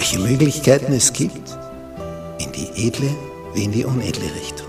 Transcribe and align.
welche 0.00 0.18
Möglichkeiten 0.18 0.94
es 0.94 1.12
gibt, 1.12 1.58
in 2.38 2.50
die 2.52 2.86
edle 2.86 3.14
wie 3.52 3.64
in 3.64 3.72
die 3.72 3.84
unedle 3.84 4.34
Richtung. 4.34 4.66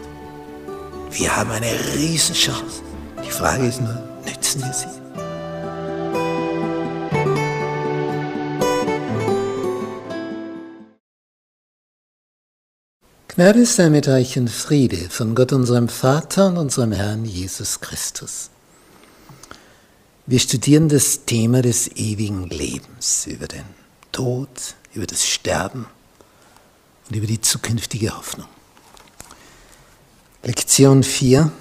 Wir 1.09 1.33
haben 1.33 1.51
eine 1.51 1.71
Riesenchance. 1.95 2.81
Die 3.25 3.31
Frage 3.31 3.65
ist 3.65 3.79
nur, 3.79 3.97
nützen 4.25 4.61
wir 4.61 4.73
sie? 4.73 4.87
Gnade 13.29 13.65
sei 13.65 13.89
mit 13.89 14.09
euch 14.09 14.37
und 14.37 14.49
Friede 14.49 15.09
von 15.09 15.33
Gott 15.33 15.53
unserem 15.53 15.87
Vater 15.87 16.47
und 16.47 16.57
unserem 16.57 16.91
Herrn 16.91 17.23
Jesus 17.23 17.79
Christus. 17.79 18.49
Wir 20.25 20.39
studieren 20.39 20.89
das 20.89 21.23
Thema 21.23 21.61
des 21.61 21.87
ewigen 21.95 22.49
Lebens, 22.49 23.27
über 23.27 23.47
den 23.47 23.63
Tod, 24.11 24.75
über 24.93 25.07
das 25.07 25.25
Sterben 25.25 25.87
und 27.09 27.15
über 27.15 27.27
die 27.27 27.41
zukünftige 27.41 28.15
Hoffnung. 28.15 28.47
Lektion 30.43 31.03
4, 31.03 31.51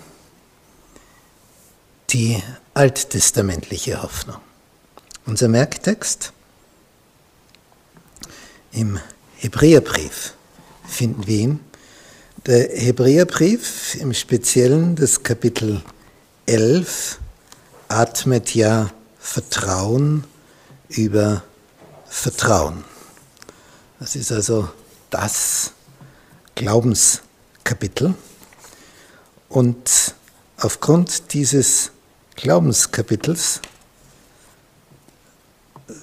die 2.11 2.43
alttestamentliche 2.75 4.03
Hoffnung. 4.03 4.39
Unser 5.27 5.49
Merktext 5.49 6.33
im 8.73 8.99
Hebräerbrief 9.37 10.35
finden 10.89 11.27
wir 11.27 11.39
ihn. 11.39 11.61
Der 12.47 12.71
Hebräerbrief, 12.71 13.97
im 13.97 14.15
Speziellen 14.15 14.97
das 14.97 15.23
Kapitel 15.23 15.83
11, 16.47 17.19
atmet 17.89 18.55
ja 18.55 18.91
Vertrauen 19.19 20.25
über 20.89 21.43
Vertrauen. 22.09 22.85
Das 24.01 24.17
ist 24.17 24.33
also 24.33 24.67
das 25.11 25.73
Glaubenskapitel. 26.55 28.15
Und 29.51 30.15
aufgrund 30.57 31.35
dieses 31.35 31.91
Glaubenskapitels 32.35 33.61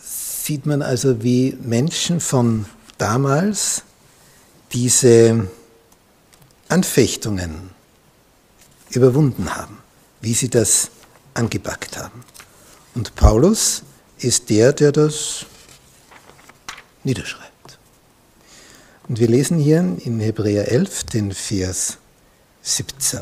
sieht 0.04 0.68
man 0.68 0.84
also, 0.84 1.24
wie 1.24 1.58
Menschen 1.60 2.20
von 2.20 2.68
damals 3.00 3.82
diese 4.74 5.48
Anfechtungen 6.70 7.72
überwunden 8.92 9.56
haben, 9.56 9.80
wie 10.22 10.36
sie 10.36 10.50
das 10.50 10.92
angepackt 11.34 11.98
haben. 11.98 12.24
Und 12.94 13.16
Paulus 13.16 13.82
ist 14.20 14.52
der, 14.52 14.72
der 14.72 14.92
das 14.92 15.48
niederschreibt. 17.04 17.57
Und 19.08 19.20
wir 19.20 19.28
lesen 19.28 19.58
hier 19.58 19.80
in 19.80 20.20
Hebräer 20.20 20.70
11 20.70 21.06
den 21.06 21.32
Vers 21.32 21.98
17. 22.62 23.22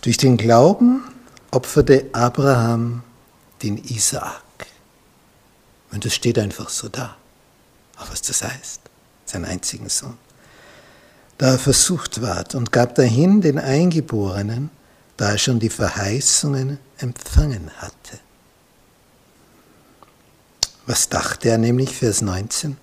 Durch 0.00 0.16
den 0.16 0.38
Glauben 0.38 1.04
opferte 1.50 2.08
Abraham 2.12 3.02
den 3.62 3.76
Isaak. 3.76 4.42
Und 5.92 6.06
das 6.06 6.14
steht 6.14 6.38
einfach 6.38 6.70
so 6.70 6.88
da. 6.88 7.16
Auch 7.98 8.10
was 8.10 8.22
das 8.22 8.42
heißt, 8.42 8.80
seinen 9.26 9.44
einzigen 9.44 9.90
Sohn. 9.90 10.16
Da 11.40 11.52
er 11.52 11.58
versucht 11.58 12.20
ward 12.20 12.54
und 12.54 12.70
gab 12.70 12.94
dahin 12.94 13.40
den 13.40 13.58
Eingeborenen, 13.58 14.68
da 15.16 15.30
er 15.30 15.38
schon 15.38 15.58
die 15.58 15.70
Verheißungen 15.70 16.78
empfangen 16.98 17.70
hatte. 17.78 18.18
Was 20.86 21.08
dachte 21.08 21.48
er 21.48 21.58
nämlich, 21.58 21.96
Vers 21.96 22.20
19? 22.20 22.76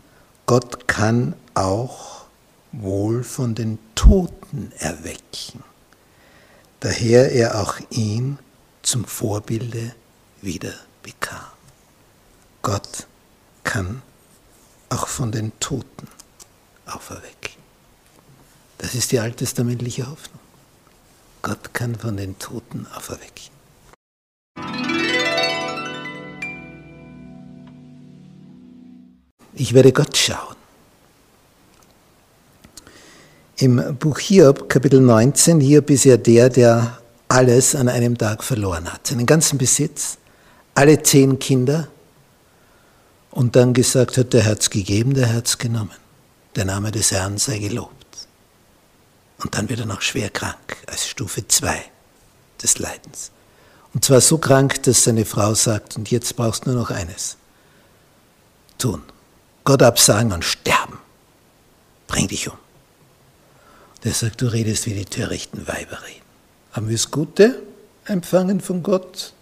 Gott 0.46 0.88
kann 0.88 1.36
auch 1.54 2.26
wohl 2.72 3.24
von 3.24 3.54
den 3.54 3.80
Toten 3.96 4.72
erwecken 4.80 5.64
daher 6.80 7.32
er 7.32 7.62
auch 7.62 7.80
ihn 7.90 8.40
zum 8.82 9.06
Vorbilde 9.06 9.94
wieder 10.42 10.74
bekam. 11.04 11.40
Gott 12.62 13.08
kann 13.64 14.02
auch 14.90 15.08
von 15.08 15.32
den 15.32 15.58
Toten 15.60 16.08
auferwecken. 16.86 17.47
Das 18.78 18.94
ist 18.94 19.12
die 19.12 19.20
alttestamentliche 19.20 20.10
Hoffnung. 20.10 20.40
Gott 21.42 21.74
kann 21.74 21.96
von 21.96 22.18
den 22.18 22.38
Toten 22.38 22.88
auferwecken. 22.96 23.58
Ich 29.54 29.74
werde 29.74 29.92
Gott 29.92 30.16
schauen. 30.16 30.56
Im 33.58 33.98
Buch 33.98 34.20
Hiob, 34.20 34.70
Kapitel 34.70 35.02
19, 35.02 35.60
Hiob 35.60 35.90
ist 35.90 36.04
ja 36.04 36.18
der, 36.18 36.50
der 36.50 37.00
alles 37.28 37.74
an 37.74 37.90
einem 37.90 38.16
Tag 38.16 38.44
verloren 38.44 38.92
hat. 38.92 39.08
Seinen 39.08 39.26
ganzen 39.26 39.58
Besitz, 39.58 40.18
alle 40.76 41.02
zehn 41.02 41.40
Kinder 41.40 41.88
und 43.32 43.56
dann 43.56 43.74
gesagt 43.74 44.18
hat, 44.18 44.34
der 44.34 44.44
Herz 44.44 44.70
gegeben, 44.70 45.16
der 45.16 45.28
Herz 45.28 45.58
genommen. 45.58 45.96
Der 46.56 46.66
Name 46.66 46.92
des 46.92 47.12
Herrn 47.12 47.40
sei 47.40 47.58
gelobt. 47.58 47.97
Und 49.40 49.56
dann 49.56 49.70
wird 49.70 49.80
er 49.80 49.86
noch 49.86 50.02
schwer 50.02 50.30
krank, 50.30 50.78
als 50.88 51.08
Stufe 51.08 51.48
2 51.48 51.84
des 52.62 52.80
Leidens. 52.80 53.32
Und 53.94 54.04
zwar 54.04 54.22
so 54.22 54.38
krank, 54.38 54.84
dass 54.84 55.04
seine 55.04 55.26
Frau 55.26 55.54
sagt, 55.54 55.96
und 55.98 56.12
jetzt 56.12 56.36
brauchst 56.36 56.66
du 56.66 56.72
nur 56.72 56.80
noch 56.80 56.92
eines. 56.92 57.38
Tun. 58.78 59.02
Gott 59.64 59.82
absagen 59.82 60.32
und 60.32 60.44
sterben. 60.44 60.98
Bring 62.08 62.28
dich 62.28 62.48
um. 62.50 62.58
Der 64.04 64.14
sagt, 64.14 64.42
du 64.42 64.48
redest 64.48 64.86
wie 64.86 64.94
die 64.94 65.06
törichten 65.06 65.68
Weiber 65.68 66.02
reden. 66.04 66.22
Haben 66.72 66.88
wir 66.88 66.96
das 66.96 67.12
Gute 67.12 67.62
empfangen 68.06 68.62
von 68.62 68.84
Gott? 68.84 69.34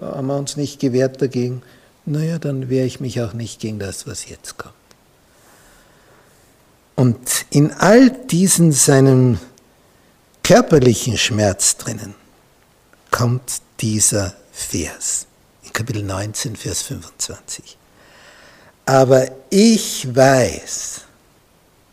Haben 0.00 0.26
wir 0.26 0.36
uns 0.36 0.56
nicht 0.56 0.80
gewehrt 0.80 1.20
dagegen? 1.20 1.62
Naja, 2.06 2.38
dann 2.38 2.70
wehre 2.70 2.86
ich 2.86 3.00
mich 3.00 3.20
auch 3.20 3.34
nicht 3.34 3.60
gegen 3.60 3.78
das, 3.78 4.06
was 4.06 4.28
jetzt 4.28 4.56
kommt. 4.56 4.74
Und 6.98 7.46
in 7.50 7.70
all 7.74 8.10
diesen 8.10 8.72
seinen 8.72 9.38
körperlichen 10.42 11.16
Schmerz 11.16 11.76
drinnen 11.76 12.16
kommt 13.12 13.62
dieser 13.78 14.34
Vers. 14.50 15.28
In 15.62 15.72
Kapitel 15.72 16.02
19, 16.02 16.56
Vers 16.56 16.82
25. 16.82 17.78
Aber 18.84 19.30
ich 19.48 20.12
weiß, 20.12 21.02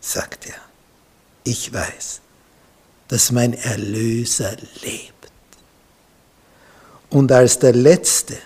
sagt 0.02 0.48
er, 0.48 0.56
ich 1.44 1.72
weiß, 1.72 2.22
dass 3.08 3.32
mein 3.32 3.54
Erlöser 3.54 4.56
lebt. 4.82 5.30
Und 7.12 7.32
als 7.32 7.60
der 7.60 7.74
Letzte 7.74 8.40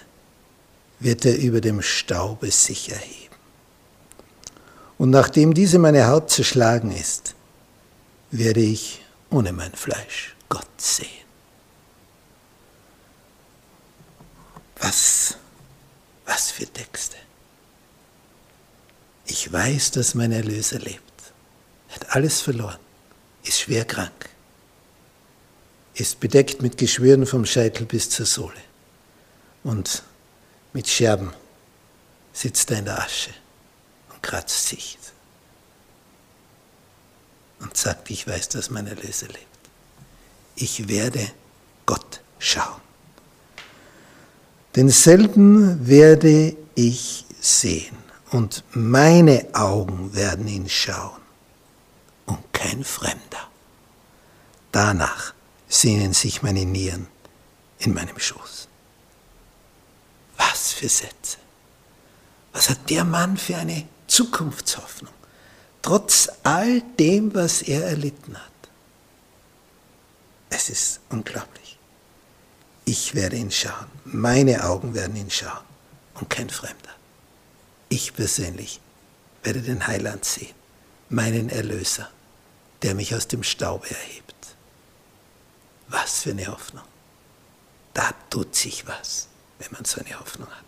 wird 1.00 1.23
er 1.23 1.38
über 1.38 1.62
dem 1.62 1.81
Staube 1.81 2.51
sich 2.51 2.91
erheben. 2.91 3.19
Und 5.00 5.10
nachdem 5.10 5.56
diese 5.56 5.80
meine 5.80 6.07
Haut 6.07 6.30
zerschlagen 6.30 6.92
ist, 6.92 7.34
werde 8.30 8.60
ich 8.60 9.01
ohne 9.31 9.51
mein 9.51 9.74
Fleisch 9.74 10.36
Gott 10.48 10.69
sehen. 10.78 11.07
Was, 14.80 15.38
was 16.28 16.51
für 16.51 16.68
Texte. 16.68 17.18
Ich 19.25 19.51
weiß, 19.51 19.92
dass 19.92 20.13
mein 20.13 20.31
Erlöser 20.31 20.78
lebt. 20.78 21.01
Er 21.90 21.96
hat 21.96 22.16
alles 22.16 22.42
verloren 22.42 22.78
ist 23.44 23.62
schwer 23.62 23.86
krank, 23.86 24.30
ist 25.96 26.19
bedeckt 26.19 26.62
mit 26.62 26.78
Geschwüren 26.78 27.25
vom 27.25 27.46
Scheitel 27.46 27.86
bis 27.86 28.10
zur 28.10 28.25
Sohle 28.25 28.62
und 29.63 30.04
mit 30.72 30.88
Scherben 30.88 31.34
sitzt 32.31 32.69
er 32.72 32.80
in 32.80 32.86
der 32.86 33.00
Asche 33.00 33.31
kratzt 34.21 34.68
sich 34.68 35.00
und 37.60 37.75
sagt, 37.75 38.10
ich 38.10 38.27
weiß, 38.27 38.50
dass 38.50 38.69
mein 38.69 38.88
Erlöser 38.88 39.27
lebt. 39.27 39.45
Ich 40.56 40.88
werde 40.88 41.31
Gott 41.86 42.21
schauen. 42.39 42.81
Denselben 44.75 45.88
werde 45.88 46.56
ich 46.75 47.25
sehen 47.39 47.98
und 48.31 48.63
meine 48.71 49.48
Augen 49.54 50.13
werden 50.13 50.48
ihn 50.48 50.69
schauen 50.69 51.22
und 52.25 52.54
kein 52.54 52.83
Fremder. 52.83 53.50
Danach 54.72 55.33
sehnen 55.68 56.13
sich 56.13 56.42
meine 56.44 56.65
Nieren 56.65 57.07
in 57.80 57.94
meinem 57.94 58.19
Schoß. 58.19 58.68
Was 60.38 60.72
für 60.72 60.89
Sätze. 60.89 61.38
Was 62.54 62.69
hat 62.69 62.89
der 62.89 63.04
Mann 63.04 63.38
für 63.38 63.57
eine 63.57 63.88
Zukunftshoffnung, 64.09 65.13
trotz 65.81 66.29
all 66.44 66.81
dem, 67.00 67.33
was 67.33 67.61
er 67.61 67.85
erlitten 67.85 68.35
hat. 68.35 68.50
Es 70.50 70.69
ist 70.69 71.00
unglaublich. 71.09 71.77
Ich 72.85 73.13
werde 73.13 73.35
ihn 73.35 73.51
schauen, 73.51 73.85
meine 74.03 74.65
Augen 74.65 74.95
werden 74.95 75.15
ihn 75.15 75.29
schauen 75.29 75.63
und 76.15 76.29
kein 76.29 76.50
Fremder. 76.50 76.89
Ich 77.88 78.13
persönlich 78.15 78.81
werde 79.44 79.61
den 79.61 79.85
Heiland 79.85 80.25
sehen, 80.25 80.55
meinen 81.09 81.50
Erlöser, 81.50 82.09
der 82.81 82.95
mich 82.95 83.13
aus 83.13 83.27
dem 83.27 83.44
Staube 83.44 83.89
erhebt. 83.89 84.55
Was 85.88 86.21
für 86.21 86.31
eine 86.31 86.47
Hoffnung. 86.47 86.83
Da 87.94 88.12
tut 88.29 88.55
sich 88.55 88.88
was, 88.88 89.27
wenn 89.59 89.71
man 89.71 89.85
so 89.85 90.01
eine 90.01 90.19
Hoffnung 90.19 90.50
hat. 90.50 90.65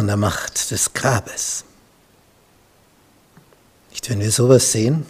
Von 0.00 0.06
der 0.06 0.16
Macht 0.16 0.70
des 0.70 0.94
Grabes. 0.94 1.62
Nicht, 3.90 4.08
wenn 4.08 4.20
wir 4.20 4.32
sowas 4.32 4.72
sehen 4.72 5.04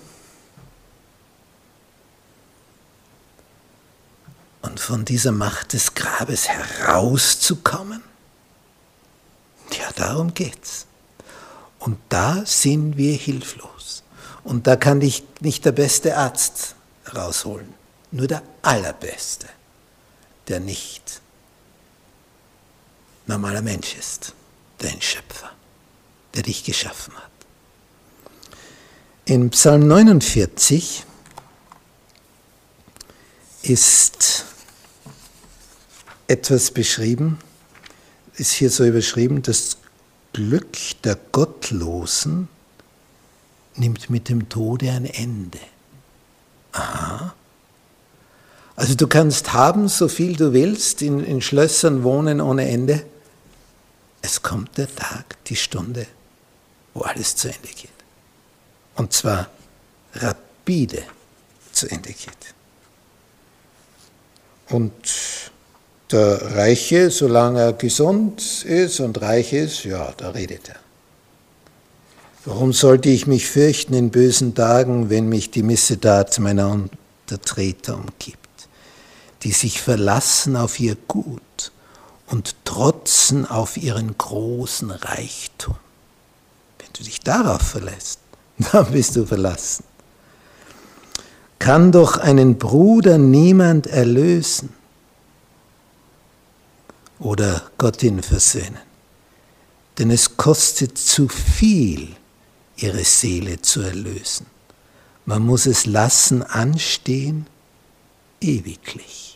und 4.63 4.81
von 4.81 5.05
dieser 5.05 5.31
Macht 5.31 5.75
des 5.75 5.95
Grabes 5.95 6.49
herauszukommen, 6.49 8.03
ja, 9.79 9.93
darum 9.95 10.35
geht's. 10.35 10.87
Und 11.79 11.97
da 12.09 12.45
sind 12.45 12.97
wir 12.97 13.17
hilflos. 13.17 14.03
Und 14.43 14.67
da 14.67 14.75
kann 14.75 14.99
dich 14.99 15.23
nicht 15.39 15.65
der 15.67 15.71
beste 15.71 16.17
Arzt 16.17 16.75
rausholen. 17.15 17.73
Nur 18.11 18.27
der 18.27 18.43
Allerbeste, 18.63 19.47
der 20.49 20.59
nicht 20.59 21.21
normaler 23.29 23.63
Mensch 23.63 23.95
ist, 23.95 24.35
dein 24.81 25.01
Schöpfer, 25.01 25.51
der 26.35 26.43
dich 26.43 26.65
geschaffen 26.65 27.15
hat. 27.15 27.31
In 29.25 29.51
Psalm 29.51 29.87
49 29.87 31.05
ist 33.63 34.45
etwas 36.27 36.71
beschrieben, 36.71 37.39
ist 38.35 38.53
hier 38.53 38.71
so 38.71 38.85
überschrieben, 38.85 39.43
das 39.43 39.77
Glück 40.33 40.77
der 41.05 41.17
Gottlosen 41.33 42.49
nimmt 43.75 44.11
mit 44.11 44.29
dem 44.29 44.49
Tode 44.49 44.91
ein 44.91 45.05
Ende. 45.05 45.59
Aha. 46.73 47.35
Also 48.77 48.95
du 48.95 49.07
kannst 49.07 49.53
haben, 49.53 49.89
so 49.89 50.09
viel 50.09 50.37
du 50.37 50.53
willst, 50.53 51.03
in, 51.03 51.23
in 51.23 51.43
Schlössern 51.43 52.03
wohnen 52.03 52.41
ohne 52.41 52.69
Ende. 52.69 53.05
Es 54.23 54.43
kommt 54.43 54.77
der 54.77 54.95
Tag, 54.95 55.43
die 55.47 55.57
Stunde, 55.57 56.07
wo 56.95 57.03
alles 57.03 57.37
zu 57.37 57.49
Ende 57.49 57.69
geht. 57.69 57.91
Und 58.97 59.13
zwar 59.13 59.49
rapide 60.15 61.03
zu 61.73 61.89
Ende 61.89 62.13
geht. 62.13 62.55
Und 64.69 64.93
der 66.11 66.57
Reiche, 66.57 67.11
solange 67.11 67.61
er 67.61 67.73
gesund 67.73 68.65
ist 68.65 69.01
und 69.01 69.21
reich 69.21 69.53
ist, 69.53 69.85
ja, 69.85 70.13
da 70.17 70.31
redet 70.31 70.69
er. 70.69 70.77
Warum 72.45 72.73
sollte 72.73 73.11
ich 73.11 73.27
mich 73.27 73.47
fürchten 73.47 73.95
in 73.95 74.11
bösen 74.11 74.55
Tagen, 74.55 75.11
wenn 75.11 75.29
mich 75.29 75.51
die 75.51 75.63
Missetat 75.63 76.39
meiner 76.39 76.69
Untertreter 76.69 77.97
umgibt? 77.97 78.41
die 79.43 79.53
sich 79.53 79.81
verlassen 79.81 80.57
auf 80.57 80.79
ihr 80.81 80.97
Gut 81.09 81.73
und 82.31 82.55
trotzen 82.65 83.45
auf 83.45 83.77
ihren 83.77 84.17
großen 84.17 84.91
Reichtum. 84.91 85.77
Wenn 86.79 86.89
du 86.93 87.03
dich 87.03 87.21
darauf 87.21 87.61
verlässt, 87.61 88.21
dann 88.73 88.91
bist 88.93 89.17
du 89.17 89.27
verlassen. 89.27 89.85
Kann 91.59 91.93
doch 91.93 92.17
einen 92.17 92.57
Bruder 92.57 93.19
niemand 93.19 93.87
erlösen 93.87 94.71
oder 97.19 97.63
Gott 97.77 98.03
ihn 98.03 98.23
versöhnen, 98.23 98.79
denn 99.99 100.11
es 100.11 100.39
kostet 100.39 100.97
zu 100.97 101.29
viel, 101.29 102.17
ihre 102.77 103.05
Seele 103.05 103.61
zu 103.61 103.83
erlösen. 103.83 104.47
Man 105.27 105.43
muss 105.43 105.67
es 105.67 105.85
lassen 105.85 106.43
anstehen 106.43 107.47
ewiglich 108.41 109.30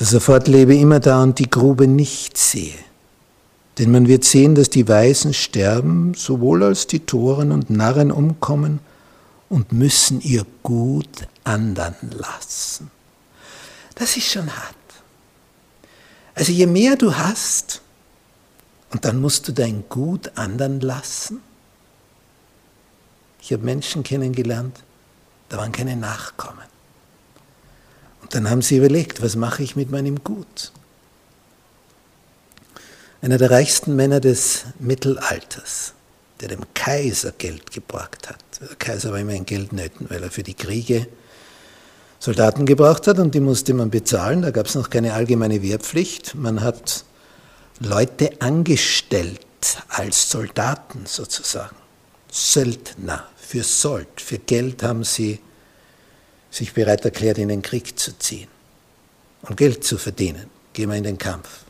dass 0.00 0.14
er 0.14 0.22
fortlebe 0.22 0.74
immer 0.74 0.98
da 0.98 1.22
und 1.22 1.38
die 1.38 1.50
Grube 1.50 1.86
nicht 1.86 2.38
sehe. 2.38 2.78
Denn 3.76 3.90
man 3.90 4.08
wird 4.08 4.24
sehen, 4.24 4.54
dass 4.54 4.70
die 4.70 4.88
Weisen 4.88 5.34
sterben, 5.34 6.14
sowohl 6.14 6.64
als 6.64 6.86
die 6.86 7.00
Toren 7.00 7.52
und 7.52 7.68
Narren 7.68 8.10
umkommen 8.10 8.80
und 9.50 9.72
müssen 9.72 10.22
ihr 10.22 10.46
Gut 10.62 11.28
andern 11.44 11.96
lassen. 12.12 12.90
Das 13.94 14.16
ist 14.16 14.24
schon 14.32 14.50
hart. 14.50 14.74
Also 16.34 16.52
je 16.52 16.66
mehr 16.66 16.96
du 16.96 17.14
hast, 17.14 17.82
und 18.92 19.04
dann 19.04 19.20
musst 19.20 19.48
du 19.48 19.52
dein 19.52 19.84
Gut 19.90 20.32
andern 20.34 20.80
lassen. 20.80 21.42
Ich 23.42 23.52
habe 23.52 23.64
Menschen 23.64 24.02
kennengelernt, 24.02 24.82
da 25.50 25.58
waren 25.58 25.72
keine 25.72 25.94
Nachkommen. 25.94 26.70
Dann 28.30 28.48
haben 28.48 28.62
sie 28.62 28.76
überlegt, 28.76 29.22
was 29.22 29.36
mache 29.36 29.62
ich 29.62 29.76
mit 29.76 29.90
meinem 29.90 30.22
Gut? 30.22 30.72
Einer 33.22 33.38
der 33.38 33.50
reichsten 33.50 33.96
Männer 33.96 34.20
des 34.20 34.64
Mittelalters, 34.78 35.92
der 36.40 36.48
dem 36.48 36.62
Kaiser 36.72 37.32
Geld 37.32 37.70
geborgt 37.70 38.28
hat. 38.28 38.42
Der 38.60 38.76
Kaiser 38.76 39.12
war 39.12 39.18
immer 39.18 39.34
in 39.34 39.44
Geldnöten, 39.44 40.08
weil 40.08 40.22
er 40.22 40.30
für 40.30 40.42
die 40.42 40.54
Kriege 40.54 41.06
Soldaten 42.18 42.66
gebraucht 42.66 43.06
hat 43.06 43.18
und 43.18 43.34
die 43.34 43.40
musste 43.40 43.74
man 43.74 43.90
bezahlen. 43.90 44.42
Da 44.42 44.50
gab 44.50 44.66
es 44.66 44.74
noch 44.74 44.90
keine 44.90 45.14
allgemeine 45.14 45.62
Wehrpflicht. 45.62 46.34
Man 46.34 46.60
hat 46.60 47.04
Leute 47.80 48.30
angestellt 48.40 49.40
als 49.88 50.30
Soldaten 50.30 51.06
sozusagen. 51.06 51.76
Söldner 52.30 53.26
für 53.36 53.64
Sold. 53.64 54.20
Für 54.20 54.38
Geld 54.38 54.82
haben 54.82 55.02
sie 55.02 55.40
sich 56.50 56.72
bereit 56.74 57.04
erklärt, 57.04 57.38
in 57.38 57.48
den 57.48 57.62
Krieg 57.62 57.98
zu 57.98 58.18
ziehen 58.18 58.48
und 59.42 59.56
Geld 59.56 59.84
zu 59.84 59.98
verdienen. 59.98 60.50
Gehen 60.72 60.90
wir 60.90 60.96
in 60.96 61.04
den 61.04 61.18
Kampf. 61.18 61.64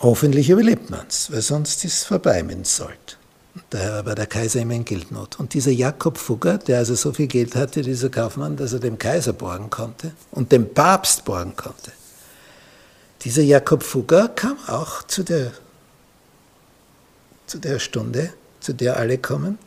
Hoffentlich 0.00 0.50
überlebt 0.50 0.90
man 0.90 1.06
es, 1.08 1.30
weil 1.32 1.42
sonst 1.42 1.84
ist 1.84 1.98
es 1.98 2.04
vorbei 2.04 2.42
mit 2.42 2.56
dem 2.56 2.64
Sold. 2.64 3.18
Daher 3.70 4.04
war 4.04 4.14
der 4.14 4.26
Kaiser 4.26 4.60
immer 4.60 4.74
in 4.74 4.84
Geldnot. 4.84 5.38
Und 5.38 5.54
dieser 5.54 5.70
Jakob 5.70 6.18
Fugger, 6.18 6.58
der 6.58 6.78
also 6.78 6.94
so 6.94 7.12
viel 7.12 7.28
Geld 7.28 7.54
hatte, 7.54 7.82
dieser 7.82 8.10
Kaufmann, 8.10 8.56
dass 8.56 8.72
er 8.72 8.80
dem 8.80 8.98
Kaiser 8.98 9.32
borgen 9.32 9.70
konnte 9.70 10.12
und 10.32 10.50
dem 10.50 10.74
Papst 10.74 11.24
borgen 11.24 11.54
konnte, 11.54 11.92
dieser 13.22 13.42
Jakob 13.42 13.82
Fugger 13.82 14.28
kam 14.28 14.58
auch 14.66 15.02
zu 15.04 15.22
der, 15.22 15.52
zu 17.46 17.58
der 17.58 17.78
Stunde, 17.78 18.34
zu 18.60 18.74
der 18.74 18.96
alle 18.96 19.18
kommen, 19.18 19.58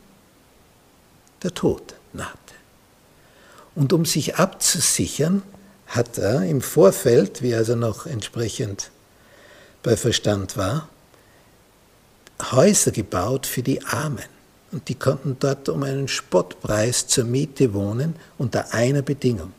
der 1.42 1.54
Tod 1.54 1.96
naht. 2.14 2.47
Und 3.78 3.94
um 3.94 4.06
sich 4.06 4.38
abzusichern, 4.38 5.44
hat 5.86 6.18
er 6.18 6.42
im 6.42 6.62
Vorfeld, 6.62 7.44
wie 7.44 7.52
er 7.52 7.60
also 7.60 7.76
noch 7.76 8.08
entsprechend 8.08 8.90
bei 9.84 9.96
Verstand 9.96 10.58
war, 10.58 10.90
Häuser 12.52 12.90
gebaut 12.90 13.46
für 13.46 13.62
die 13.62 13.84
Armen. 13.84 14.26
Und 14.72 14.90
die 14.90 14.96
konnten 14.96 15.38
dort 15.40 15.70
um 15.70 15.84
einen 15.84 16.08
Spottpreis 16.08 17.06
zur 17.06 17.26
Miete 17.26 17.76
wohnen, 17.76 18.16
unter 18.40 18.74
einer 18.74 19.04
Bedingung. 19.04 19.54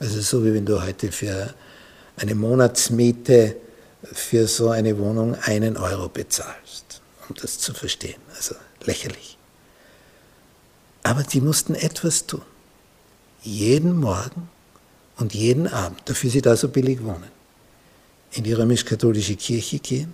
Also 0.00 0.20
so 0.20 0.44
wie 0.44 0.52
wenn 0.52 0.66
du 0.66 0.82
heute 0.82 1.12
für 1.12 1.54
eine 2.16 2.34
Monatsmiete 2.34 3.54
für 4.02 4.48
so 4.48 4.70
eine 4.70 4.98
Wohnung 4.98 5.36
einen 5.42 5.76
Euro 5.76 6.08
bezahlst, 6.08 7.00
um 7.28 7.36
das 7.40 7.60
zu 7.60 7.72
verstehen. 7.72 8.20
Also 8.34 8.56
lächerlich. 8.82 9.38
Aber 11.04 11.22
die 11.22 11.40
mussten 11.40 11.76
etwas 11.76 12.26
tun 12.26 12.42
jeden 13.42 13.98
Morgen 13.98 14.48
und 15.16 15.34
jeden 15.34 15.66
Abend, 15.66 16.00
dafür 16.04 16.30
sie 16.30 16.42
da 16.42 16.56
so 16.56 16.68
billig 16.68 17.02
wohnen, 17.02 17.30
in 18.32 18.44
die 18.44 18.52
römisch-katholische 18.52 19.36
Kirche 19.36 19.78
gehen 19.78 20.12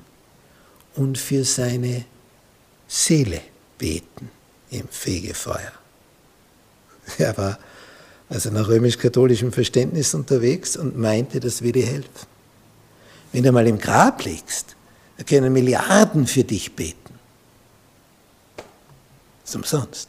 und 0.95 1.19
für 1.19 1.45
seine 1.45 2.05
Seele 2.87 3.41
beten 3.79 4.31
im 4.71 4.89
Fegefeuer. 4.89 5.73
Er 7.19 7.37
war 7.37 7.59
also 8.29 8.51
nach 8.51 8.69
römisch-katholischem 8.69 9.53
Verständnis 9.53 10.15
unterwegs 10.15 10.77
und 10.77 10.97
meinte, 10.97 11.41
das 11.41 11.63
würde 11.63 11.83
helfen. 11.83 12.27
Wenn 13.33 13.43
du 13.43 13.53
mal 13.53 13.67
im 13.67 13.79
Grab 13.79 14.25
liegst, 14.25 14.77
da 15.17 15.25
können 15.25 15.53
Milliarden 15.53 16.27
für 16.27 16.45
dich 16.45 16.75
beten. 16.75 16.99
Das 18.57 19.51
ist 19.51 19.57
umsonst. 19.57 20.09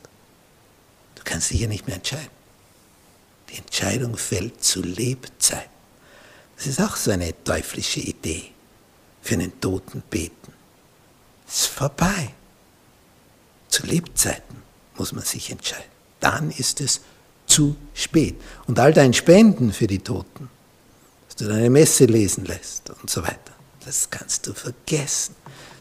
Du 1.16 1.22
kannst 1.24 1.52
dich 1.52 1.60
ja 1.60 1.68
nicht 1.68 1.88
mehr 1.88 1.98
entscheiden. 1.98 2.35
Entscheidung 3.58 4.18
fällt 4.18 4.64
zu 4.64 4.82
Lebzeiten. 4.82 5.70
Das 6.56 6.68
ist 6.68 6.82
auch 6.82 6.96
so 6.96 7.12
eine 7.12 7.34
teuflische 7.44 8.00
Idee. 8.00 8.52
Für 9.22 9.36
einen 9.36 9.60
Toten 9.60 10.04
beten. 10.10 10.54
Es 11.48 11.62
ist 11.62 11.68
vorbei. 11.68 12.34
Zu 13.70 13.86
Lebzeiten 13.86 14.62
muss 14.98 15.12
man 15.12 15.24
sich 15.24 15.50
entscheiden. 15.50 15.90
Dann 16.20 16.52
ist 16.52 16.80
es 16.82 17.02
zu 17.48 17.76
spät. 17.94 18.36
Und 18.68 18.80
all 18.80 18.94
dein 18.94 19.14
Spenden 19.14 19.74
für 19.74 19.88
die 19.88 20.00
Toten, 20.00 20.50
dass 21.28 21.36
du 21.36 21.46
deine 21.48 21.70
Messe 21.70 22.06
lesen 22.06 22.46
lässt 22.46 22.90
und 22.90 23.10
so 23.10 23.22
weiter, 23.24 23.54
das 23.84 24.10
kannst 24.10 24.48
du 24.48 24.54
vergessen. 24.54 25.36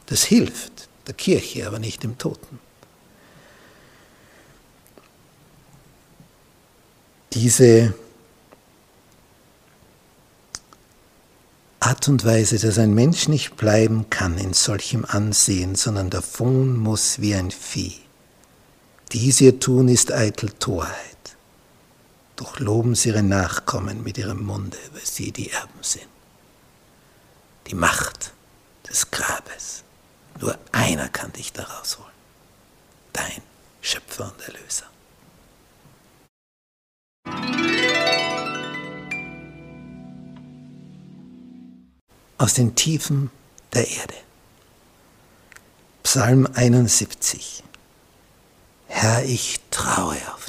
Das 0.06 0.24
hilft 0.24 0.88
der 1.06 1.14
Kirche, 1.14 1.66
aber 1.66 1.78
nicht 1.78 2.02
dem 2.02 2.18
Toten. 2.18 2.58
Diese 7.34 7.92
Art 11.80 12.08
und 12.08 12.24
Weise, 12.24 12.60
dass 12.60 12.78
ein 12.78 12.94
Mensch 12.94 13.26
nicht 13.26 13.56
bleiben 13.56 14.08
kann 14.08 14.38
in 14.38 14.54
solchem 14.54 15.04
Ansehen, 15.04 15.74
sondern 15.74 16.10
davon 16.10 16.76
muss 16.76 17.20
wie 17.20 17.34
ein 17.34 17.50
Vieh. 17.50 18.00
Dies 19.12 19.40
ihr 19.40 19.58
tun 19.58 19.88
ist 19.88 20.12
eitel 20.12 20.50
Torheit. 20.50 21.36
Doch 22.36 22.60
loben 22.60 22.94
sie 22.94 23.08
ihre 23.08 23.24
Nachkommen 23.24 24.04
mit 24.04 24.16
ihrem 24.16 24.44
Munde, 24.44 24.78
weil 24.92 25.04
sie 25.04 25.32
die 25.32 25.50
Erben 25.50 25.82
sind. 25.82 26.06
Die 27.66 27.74
Macht 27.74 28.32
des 28.88 29.10
Grabes. 29.10 29.82
Nur 30.40 30.56
einer 30.70 31.08
kann 31.08 31.32
dich 31.32 31.52
da 31.52 31.64
rausholen. 31.64 32.12
Dein 33.12 33.42
Schöpfer 33.80 34.32
und 34.32 34.40
Erlöser. 34.40 34.93
Aus 42.44 42.52
den 42.52 42.74
Tiefen 42.74 43.30
der 43.72 43.88
Erde. 43.88 44.14
Psalm 46.02 46.46
71. 46.52 47.64
Herr, 48.86 49.24
ich 49.24 49.60
traue 49.70 50.18
auf 50.34 50.44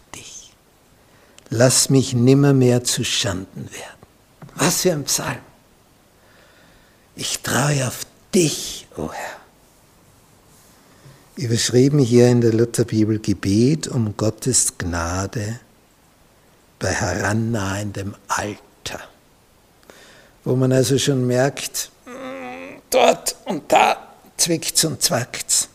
lass 1.49 1.89
mich 1.89 2.13
nimmermehr 2.13 2.83
zu 2.83 3.03
Schanden 3.03 3.69
werden. 3.71 4.51
Was 4.55 4.81
für 4.81 4.91
ein 4.91 5.05
Psalm. 5.05 5.39
Ich 7.15 7.39
traue 7.39 7.87
auf 7.87 8.05
dich, 8.33 8.87
o 8.97 9.03
oh 9.03 9.13
Herr. 9.13 9.37
Überschrieben 11.37 11.99
hier 11.99 12.29
in 12.29 12.41
der 12.41 12.53
Lutherbibel 12.53 13.19
Gebet 13.19 13.87
um 13.87 14.15
Gottes 14.17 14.77
Gnade 14.77 15.59
bei 16.79 16.91
herannahendem 16.91 18.15
Alter. 18.27 19.14
Wo 20.45 20.55
man 20.55 20.71
also 20.71 20.97
schon 20.97 21.27
merkt, 21.27 21.91
dort 22.89 23.35
und 23.45 23.71
da 23.71 23.97
zwickt's 24.37 24.85
und 24.85 25.01
zwackt's. 25.01 25.69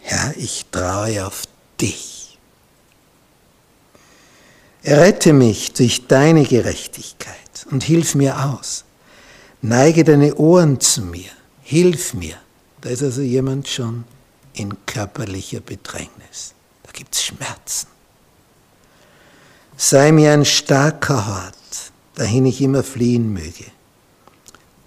Herr, 0.00 0.34
ich 0.36 0.66
traue 0.70 1.26
auf 1.26 1.42
dich. 1.80 2.38
Errette 4.82 5.32
mich 5.32 5.72
durch 5.72 6.06
deine 6.06 6.44
Gerechtigkeit 6.44 7.66
und 7.70 7.82
hilf 7.82 8.14
mir 8.14 8.44
aus. 8.44 8.84
Neige 9.62 10.04
deine 10.04 10.36
Ohren 10.36 10.78
zu 10.78 11.02
mir, 11.02 11.30
hilf 11.62 12.14
mir. 12.14 12.36
Da 12.82 12.90
ist 12.90 13.02
also 13.02 13.20
jemand 13.20 13.66
schon 13.66 14.04
in 14.52 14.76
körperlicher 14.86 15.58
Bedrängnis. 15.58 16.54
Da 16.84 16.92
gibt 16.92 17.16
es 17.16 17.24
Schmerzen. 17.24 17.88
Sei 19.76 20.12
mir 20.12 20.32
ein 20.32 20.44
starker 20.44 21.26
Hort, 21.26 21.54
dahin 22.16 22.46
ich 22.46 22.60
immer 22.60 22.82
fliehen 22.82 23.32
möge, 23.32 23.66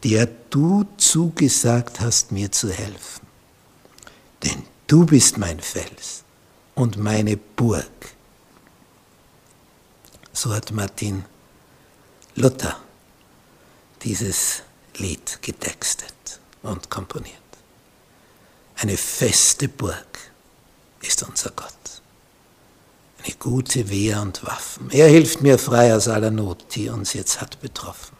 der 0.03 0.27
du 0.50 0.86
zugesagt 0.98 2.01
hast, 2.01 2.31
mir 2.31 2.51
zu 2.51 2.69
helfen. 2.69 3.25
Denn 4.43 4.63
du 4.88 5.05
bist 5.05 5.38
mein 5.38 5.59
Fels 5.59 6.24
und 6.75 6.98
meine 6.98 7.38
Burg 7.38 7.89
so 10.39 10.53
hat 10.53 10.71
Martin 10.71 11.25
Luther 12.36 12.79
dieses 14.03 14.62
Lied 14.95 15.39
getextet 15.41 16.39
und 16.63 16.89
komponiert. 16.89 17.36
Eine 18.77 18.95
feste 18.95 19.67
Burg 19.67 20.17
ist 21.01 21.24
unser 21.24 21.51
Gott. 21.51 21.99
Eine 23.24 23.36
gute 23.36 23.90
Wehr 23.90 24.22
und 24.22 24.46
Waffen. 24.46 24.90
Er 24.92 25.08
hilft 25.08 25.42
mir 25.42 25.58
frei 25.58 25.94
aus 25.96 26.08
aller 26.08 26.32
Not, 26.32 26.76
die 26.76 26.90
uns 26.90 27.14
jetzt 27.14 27.42
hat 27.42 27.60
betroffen. 27.60 28.18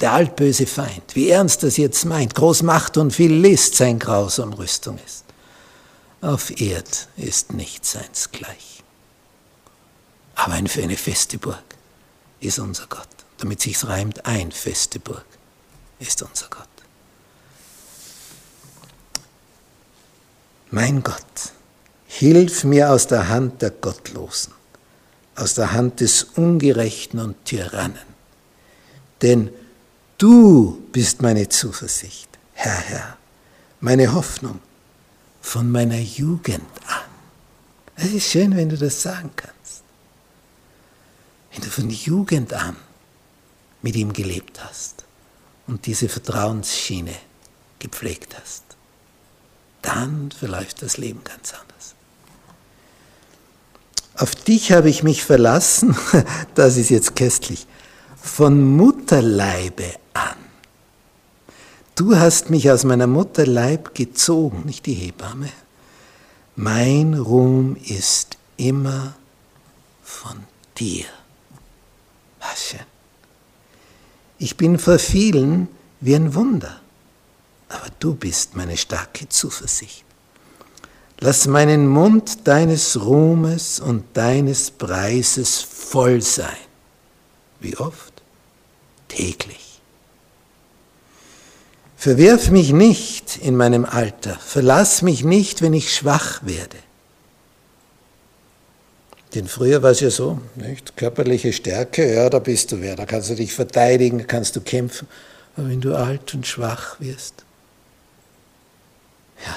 Der 0.00 0.12
altböse 0.12 0.66
Feind, 0.66 1.14
wie 1.14 1.30
ernst 1.30 1.62
das 1.62 1.78
jetzt 1.78 2.04
meint, 2.04 2.34
groß 2.34 2.62
Macht 2.62 2.98
und 2.98 3.12
viel 3.12 3.32
List 3.32 3.76
sein 3.76 3.98
grausam 3.98 4.52
Rüstung 4.52 4.98
ist. 5.04 5.24
Auf 6.20 6.60
Erd 6.60 7.08
ist 7.16 7.52
nichts 7.52 7.92
seins 7.92 8.30
gleich. 8.30 8.82
Aber 10.34 10.52
eine, 10.52 10.68
eine 10.70 10.96
feste 10.96 11.38
Burg 11.38 11.64
ist 12.40 12.58
unser 12.58 12.86
Gott. 12.88 13.08
Damit 13.38 13.60
sich's 13.60 13.86
reimt, 13.86 14.26
ein 14.26 14.52
feste 14.52 15.00
Burg 15.00 15.24
ist 15.98 16.22
unser 16.22 16.48
Gott. 16.48 16.68
Mein 20.70 21.02
Gott, 21.02 21.52
hilf 22.18 22.64
mir 22.64 22.90
aus 22.90 23.06
der 23.06 23.28
Hand 23.28 23.62
der 23.62 23.70
Gottlosen, 23.70 24.52
aus 25.34 25.54
der 25.54 25.72
Hand 25.72 26.00
des 26.00 26.24
Ungerechten 26.24 27.20
und 27.20 27.44
Tyrannen. 27.44 28.16
Denn 29.22 29.50
du 30.18 30.82
bist 30.92 31.22
meine 31.22 31.48
Zuversicht, 31.48 32.28
Herr, 32.54 32.78
Herr, 32.78 33.16
meine 33.80 34.12
Hoffnung 34.12 34.60
von 35.40 35.70
meiner 35.70 35.98
Jugend 35.98 36.66
an. 36.86 37.10
Es 37.96 38.12
ist 38.12 38.30
schön, 38.30 38.56
wenn 38.56 38.68
du 38.68 38.76
das 38.76 39.02
sagen 39.02 39.30
kannst 39.34 39.56
wenn 41.56 41.64
du 41.64 41.70
von 41.70 41.88
Jugend 41.88 42.52
an 42.52 42.76
mit 43.80 43.96
ihm 43.96 44.12
gelebt 44.12 44.62
hast 44.62 45.06
und 45.66 45.86
diese 45.86 46.06
Vertrauensschiene 46.06 47.14
gepflegt 47.78 48.36
hast, 48.38 48.62
dann 49.80 50.30
verläuft 50.32 50.82
das 50.82 50.98
Leben 50.98 51.24
ganz 51.24 51.54
anders. 51.54 51.94
Auf 54.16 54.34
dich 54.34 54.72
habe 54.72 54.88
ich 54.88 55.02
mich 55.02 55.24
verlassen, 55.24 55.94
das 56.54 56.78
ist 56.78 56.88
jetzt 56.88 57.16
köstlich, 57.16 57.66
von 58.22 58.76
Mutterleibe 58.76 59.92
an. 60.14 60.36
Du 61.94 62.16
hast 62.16 62.48
mich 62.48 62.70
aus 62.70 62.84
meiner 62.84 63.06
Mutterleib 63.06 63.94
gezogen, 63.94 64.64
nicht 64.64 64.86
die 64.86 64.94
Hebamme. 64.94 65.50
Mein 66.56 67.14
Ruhm 67.14 67.76
ist 67.84 68.38
immer 68.56 69.14
von 70.02 70.44
dir. 70.78 71.04
Asche. 72.40 72.80
Ich 74.38 74.56
bin 74.56 74.78
vor 74.78 74.98
vielen 74.98 75.68
wie 76.00 76.14
ein 76.14 76.34
Wunder, 76.34 76.80
aber 77.68 77.88
du 77.98 78.14
bist 78.14 78.56
meine 78.56 78.78
starke 78.78 79.28
Zuversicht. 79.28 80.05
Lass 81.20 81.46
meinen 81.46 81.86
Mund 81.86 82.46
deines 82.46 83.00
Ruhmes 83.04 83.80
und 83.80 84.04
deines 84.14 84.70
Preises 84.70 85.62
voll 85.62 86.20
sein. 86.20 86.56
Wie 87.60 87.76
oft? 87.76 88.12
Täglich. 89.08 89.80
Verwirf 91.96 92.50
mich 92.50 92.72
nicht 92.72 93.38
in 93.38 93.56
meinem 93.56 93.86
Alter, 93.86 94.36
verlass 94.38 95.00
mich 95.00 95.24
nicht, 95.24 95.62
wenn 95.62 95.72
ich 95.72 95.94
schwach 95.94 96.44
werde. 96.44 96.76
Denn 99.34 99.48
früher 99.48 99.82
war 99.82 99.90
es 99.90 100.00
ja 100.00 100.10
so, 100.10 100.40
nicht? 100.54 100.96
körperliche 100.96 101.52
Stärke, 101.52 102.14
ja, 102.14 102.30
da 102.30 102.38
bist 102.38 102.72
du 102.72 102.80
wer, 102.80 102.96
da 102.96 103.06
kannst 103.06 103.30
du 103.30 103.34
dich 103.34 103.52
verteidigen, 103.52 104.26
kannst 104.26 104.54
du 104.56 104.60
kämpfen. 104.60 105.08
Aber 105.56 105.68
wenn 105.68 105.80
du 105.80 105.94
alt 105.94 106.34
und 106.34 106.46
schwach 106.46 107.00
wirst, 107.00 107.44
ja, 109.44 109.56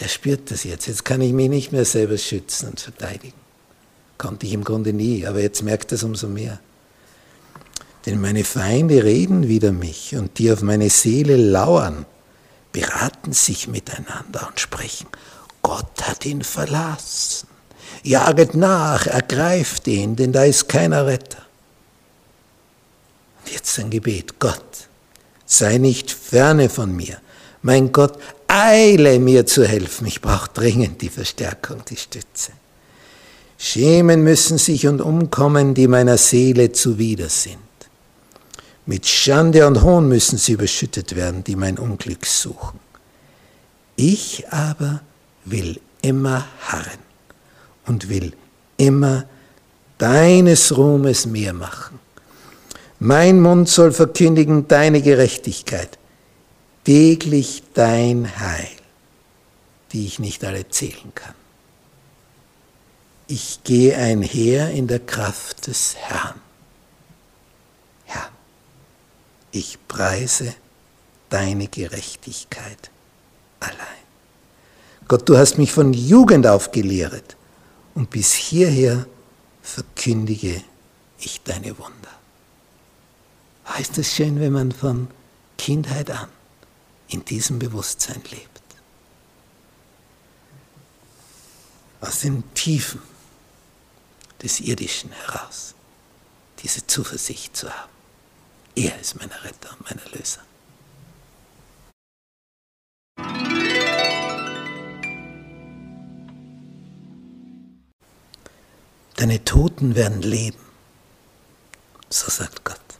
der 0.00 0.08
spürt 0.08 0.50
das 0.50 0.64
jetzt. 0.64 0.86
Jetzt 0.86 1.04
kann 1.04 1.20
ich 1.20 1.32
mich 1.32 1.48
nicht 1.48 1.72
mehr 1.72 1.84
selber 1.84 2.18
schützen 2.18 2.70
und 2.70 2.80
verteidigen. 2.80 3.34
Konnte 4.18 4.46
ich 4.46 4.52
im 4.52 4.64
Grunde 4.64 4.92
nie, 4.92 5.26
aber 5.26 5.40
jetzt 5.40 5.62
merkt 5.62 5.92
es 5.92 6.02
umso 6.02 6.28
mehr. 6.28 6.60
Denn 8.06 8.20
meine 8.20 8.44
Feinde 8.44 9.04
reden 9.04 9.48
wider 9.48 9.72
mich 9.72 10.16
und 10.16 10.38
die 10.38 10.50
auf 10.52 10.62
meine 10.62 10.90
Seele 10.90 11.36
lauern, 11.36 12.06
beraten 12.72 13.32
sich 13.32 13.68
miteinander 13.68 14.48
und 14.48 14.58
sprechen, 14.58 15.06
Gott 15.60 16.08
hat 16.08 16.24
ihn 16.26 16.42
verlassen. 16.42 17.48
Jaget 18.02 18.54
nach, 18.54 19.06
ergreift 19.06 19.86
ihn, 19.86 20.16
denn 20.16 20.32
da 20.32 20.44
ist 20.44 20.68
keiner 20.68 21.06
Retter. 21.06 21.42
Und 23.44 23.52
jetzt 23.52 23.78
ein 23.78 23.90
Gebet, 23.90 24.40
Gott, 24.40 24.88
sei 25.46 25.78
nicht 25.78 26.10
ferne 26.10 26.68
von 26.68 26.94
mir. 26.94 27.20
Mein 27.60 27.92
Gott, 27.92 28.18
eile 28.52 29.18
mir 29.18 29.46
zu 29.46 29.64
helfen. 29.64 30.06
Ich 30.06 30.20
brauche 30.20 30.50
dringend 30.52 31.00
die 31.00 31.08
Verstärkung, 31.08 31.82
die 31.88 31.96
Stütze. 31.96 32.52
Schämen 33.56 34.22
müssen 34.22 34.58
sich 34.58 34.86
und 34.86 35.00
umkommen, 35.00 35.74
die 35.74 35.88
meiner 35.88 36.18
Seele 36.18 36.72
zuwider 36.72 37.28
sind. 37.28 37.56
Mit 38.84 39.06
Schande 39.06 39.66
und 39.66 39.82
Hohn 39.82 40.08
müssen 40.08 40.36
sie 40.36 40.52
überschüttet 40.52 41.14
werden, 41.14 41.44
die 41.44 41.56
mein 41.56 41.78
Unglück 41.78 42.26
suchen. 42.26 42.80
Ich 43.96 44.44
aber 44.50 45.00
will 45.44 45.80
immer 46.02 46.44
harren 46.66 46.98
und 47.86 48.08
will 48.08 48.32
immer 48.76 49.24
deines 49.98 50.76
Ruhmes 50.76 51.26
mehr 51.26 51.52
machen. 51.52 52.00
Mein 52.98 53.40
Mund 53.40 53.68
soll 53.68 53.92
verkündigen 53.92 54.66
deine 54.66 55.00
Gerechtigkeit, 55.00 55.98
täglich 56.84 57.62
dein 57.74 58.38
Heil, 58.38 58.68
die 59.92 60.06
ich 60.06 60.18
nicht 60.18 60.44
alle 60.44 60.68
zählen 60.68 61.14
kann. 61.14 61.34
Ich 63.28 63.60
gehe 63.64 63.96
einher 63.96 64.70
in 64.70 64.88
der 64.88 64.98
Kraft 64.98 65.66
des 65.66 65.96
Herrn. 65.96 66.40
Herr, 68.04 68.28
ich 69.52 69.78
preise 69.88 70.54
deine 71.30 71.68
Gerechtigkeit 71.68 72.90
allein. 73.60 73.76
Gott, 75.08 75.28
du 75.28 75.36
hast 75.36 75.56
mich 75.58 75.72
von 75.72 75.92
Jugend 75.92 76.46
auf 76.46 76.72
gelehret 76.72 77.36
und 77.94 78.10
bis 78.10 78.32
hierher 78.32 79.06
verkündige 79.62 80.62
ich 81.18 81.42
deine 81.42 81.78
Wunder. 81.78 81.92
Heißt 83.68 83.96
es 83.98 84.14
schön, 84.14 84.40
wenn 84.40 84.52
man 84.52 84.72
von 84.72 85.08
Kindheit 85.56 86.10
an 86.10 86.28
in 87.12 87.24
diesem 87.24 87.58
Bewusstsein 87.58 88.22
lebt. 88.30 88.62
Aus 92.00 92.20
den 92.20 92.42
Tiefen 92.54 93.00
des 94.42 94.60
Irdischen 94.60 95.12
heraus 95.12 95.74
diese 96.60 96.86
Zuversicht 96.86 97.56
zu 97.56 97.70
haben. 97.70 97.90
Er 98.74 98.98
ist 99.00 99.16
mein 99.16 99.30
Retter 99.30 99.70
und 99.78 99.90
mein 99.90 99.98
Erlöser. 99.98 100.40
Deine 109.16 109.44
Toten 109.44 109.94
werden 109.94 110.22
leben, 110.22 110.58
so 112.08 112.28
sagt 112.30 112.64
Gott. 112.64 112.91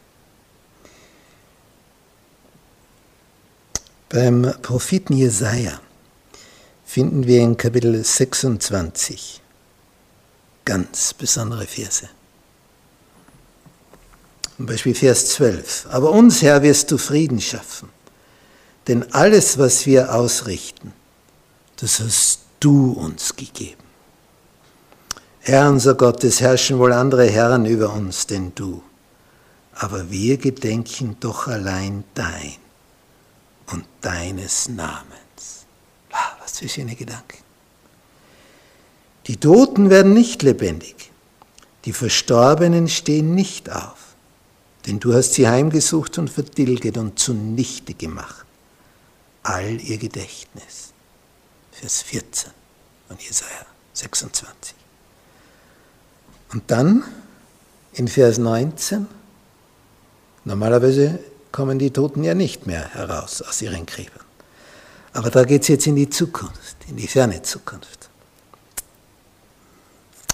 Beim 4.12 4.52
Propheten 4.61 5.14
Jesaja 5.14 5.81
finden 6.85 7.26
wir 7.26 7.40
in 7.40 7.57
Kapitel 7.57 8.04
26 8.04 9.40
ganz 10.66 11.14
besondere 11.14 11.66
Verse. 11.66 12.11
Zum 14.54 14.67
Beispiel 14.67 14.95
Vers 14.95 15.30
12. 15.30 15.87
Aber 15.89 16.10
uns, 16.10 16.43
Herr, 16.43 16.63
wirst 16.63 16.91
du 16.91 16.99
Frieden 16.99 17.41
schaffen. 17.41 17.89
Denn 18.87 19.10
alles, 19.15 19.56
was 19.56 19.87
wir 19.87 20.15
ausrichten, 20.15 20.93
das 21.76 21.99
hast 22.00 22.41
du 22.60 22.93
uns 22.93 23.34
gegeben. 23.34 23.82
Herr 25.41 25.71
unser 25.71 25.95
Gott, 25.95 26.23
es 26.23 26.43
herrschen 26.43 26.78
wohl 26.78 26.93
andere 26.93 27.30
Herren 27.30 27.65
über 27.65 27.95
uns 27.95 28.26
denn 28.26 28.52
du, 28.54 28.82
aber 29.73 30.10
wir 30.10 30.37
gedenken 30.37 31.17
doch 31.19 31.47
allein 31.47 32.04
dein 32.13 32.62
und 33.73 33.87
deines 34.00 34.69
Namens. 34.69 35.67
Ah, 36.13 36.37
was 36.41 36.58
für 36.58 36.69
schöne 36.69 36.95
Gedanken. 36.95 37.39
Die 39.26 39.37
Toten 39.37 39.89
werden 39.89 40.13
nicht 40.13 40.43
lebendig, 40.43 41.11
die 41.85 41.93
Verstorbenen 41.93 42.89
stehen 42.89 43.35
nicht 43.35 43.71
auf, 43.71 44.15
denn 44.87 45.00
du 45.00 45.15
hast 45.15 45.35
sie 45.35 45.49
heimgesucht 45.49 46.19
und 46.19 46.28
verdilget 46.28 46.97
und 46.97 47.19
zunichte 47.19 47.95
gemacht. 47.95 48.45
All 49.45 49.80
ihr 49.80 49.99
Gedächtnis. 49.99 50.93
Vers 51.73 52.02
14 52.02 52.52
von 53.08 53.17
Jesaja 53.19 53.67
26. 53.95 54.75
Und 56.52 56.71
dann 56.71 57.02
in 57.95 58.08
Vers 58.08 58.39
19, 58.39 59.06
normalerweise 60.45 61.19
kommen 61.52 61.78
die 61.78 61.91
Toten 61.91 62.25
ja 62.25 62.34
nicht 62.34 62.67
mehr 62.67 62.88
heraus 62.95 63.43
aus 63.43 63.62
ihren 63.62 63.86
Gräbern. 63.86 64.25
Aber 65.12 65.30
da 65.30 65.45
geht 65.45 65.62
es 65.62 65.69
jetzt 65.69 65.86
in 65.86 65.97
die 65.97 66.08
Zukunft, 66.08 66.76
in 66.88 66.97
die 66.97 67.06
ferne 67.06 67.43
Zukunft. 67.43 68.08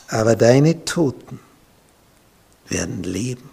Aber 0.08 0.36
deine 0.36 0.84
Toten 0.84 1.40
werden 2.68 3.02
leben. 3.02 3.50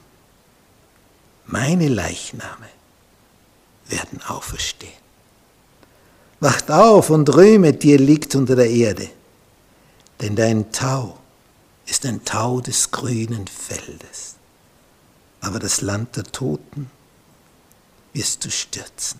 Meine 1.47 1.87
Leichname 1.87 2.69
werden 3.87 4.21
auferstehen. 4.27 4.91
Wacht 6.39 6.69
auf 6.71 7.09
und 7.09 7.33
rühmet, 7.35 7.83
dir 7.83 7.97
liegt 7.97 8.35
unter 8.35 8.55
der 8.55 8.69
Erde, 8.69 9.09
denn 10.21 10.35
dein 10.35 10.71
Tau 10.71 11.17
ist 11.85 12.05
ein 12.05 12.23
Tau 12.25 12.61
des 12.61 12.91
grünen 12.91 13.47
Feldes. 13.47 14.35
Aber 15.41 15.59
das 15.59 15.81
Land 15.81 16.15
der 16.17 16.23
Toten 16.23 16.89
wirst 18.15 18.45
du 18.45 18.49
stürzen. 18.49 19.19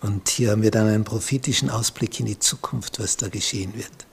Und 0.00 0.28
hier 0.28 0.52
haben 0.52 0.62
wir 0.62 0.70
dann 0.70 0.86
einen 0.86 1.04
prophetischen 1.04 1.70
Ausblick 1.70 2.20
in 2.20 2.26
die 2.26 2.38
Zukunft, 2.38 3.00
was 3.00 3.16
da 3.16 3.28
geschehen 3.28 3.74
wird. 3.74 4.06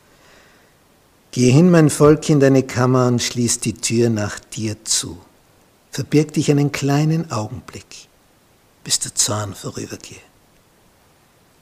Geh 1.31 1.51
hin, 1.51 1.69
mein 1.69 1.89
Volk, 1.89 2.27
in 2.29 2.39
deine 2.39 2.63
Kammer 2.63 3.07
und 3.07 3.21
schließ 3.21 3.59
die 3.59 3.73
Tür 3.73 4.09
nach 4.09 4.39
dir 4.39 4.83
zu. 4.85 5.19
Verbirg 5.91 6.33
dich 6.33 6.49
einen 6.49 6.71
kleinen 6.71 7.31
Augenblick, 7.31 8.07
bis 8.83 8.99
der 8.99 9.13
Zorn 9.13 9.53
vorübergeht. 9.53 10.21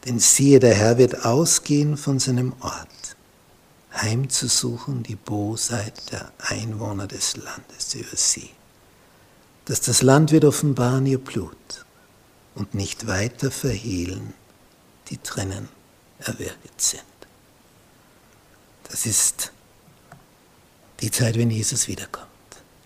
Denn 0.06 0.20
siehe, 0.20 0.60
der 0.60 0.76
Herr 0.76 0.98
wird 0.98 1.26
ausgehen 1.26 1.98
von 1.98 2.20
seinem 2.20 2.54
Ort, 2.62 3.16
heimzusuchen 3.94 5.04
die 5.04 5.16
Bosheit 5.16 6.12
der 6.12 6.32
Einwohner 6.38 7.08
des 7.08 7.38
Landes 7.38 7.96
über 7.96 8.16
sie 8.16 8.52
dass 9.66 9.82
das 9.82 10.02
Land 10.02 10.32
wird 10.32 10.46
offenbaren 10.46 11.06
ihr 11.06 11.20
Blut 11.20 11.86
und 12.56 12.74
nicht 12.74 13.08
weiter 13.08 13.52
verhehlen 13.52 14.34
die 15.10 15.18
Tränen 15.18 15.70
erwirkt 16.20 16.82
sind. 16.82 17.04
Das 18.90 19.06
ist 19.06 19.52
die 21.02 21.12
Zeit, 21.12 21.38
wenn 21.38 21.50
Jesus 21.50 21.88
wiederkommt. 21.88 22.28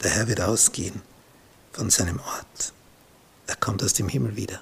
Der 0.04 0.12
Herr 0.12 0.28
wird 0.28 0.42
ausgehen 0.42 1.02
von 1.72 1.90
seinem 1.90 2.20
Ort. 2.20 2.74
Er 3.46 3.56
kommt 3.56 3.84
aus 3.84 3.94
dem 3.94 4.10
Himmel 4.10 4.36
wieder, 4.36 4.62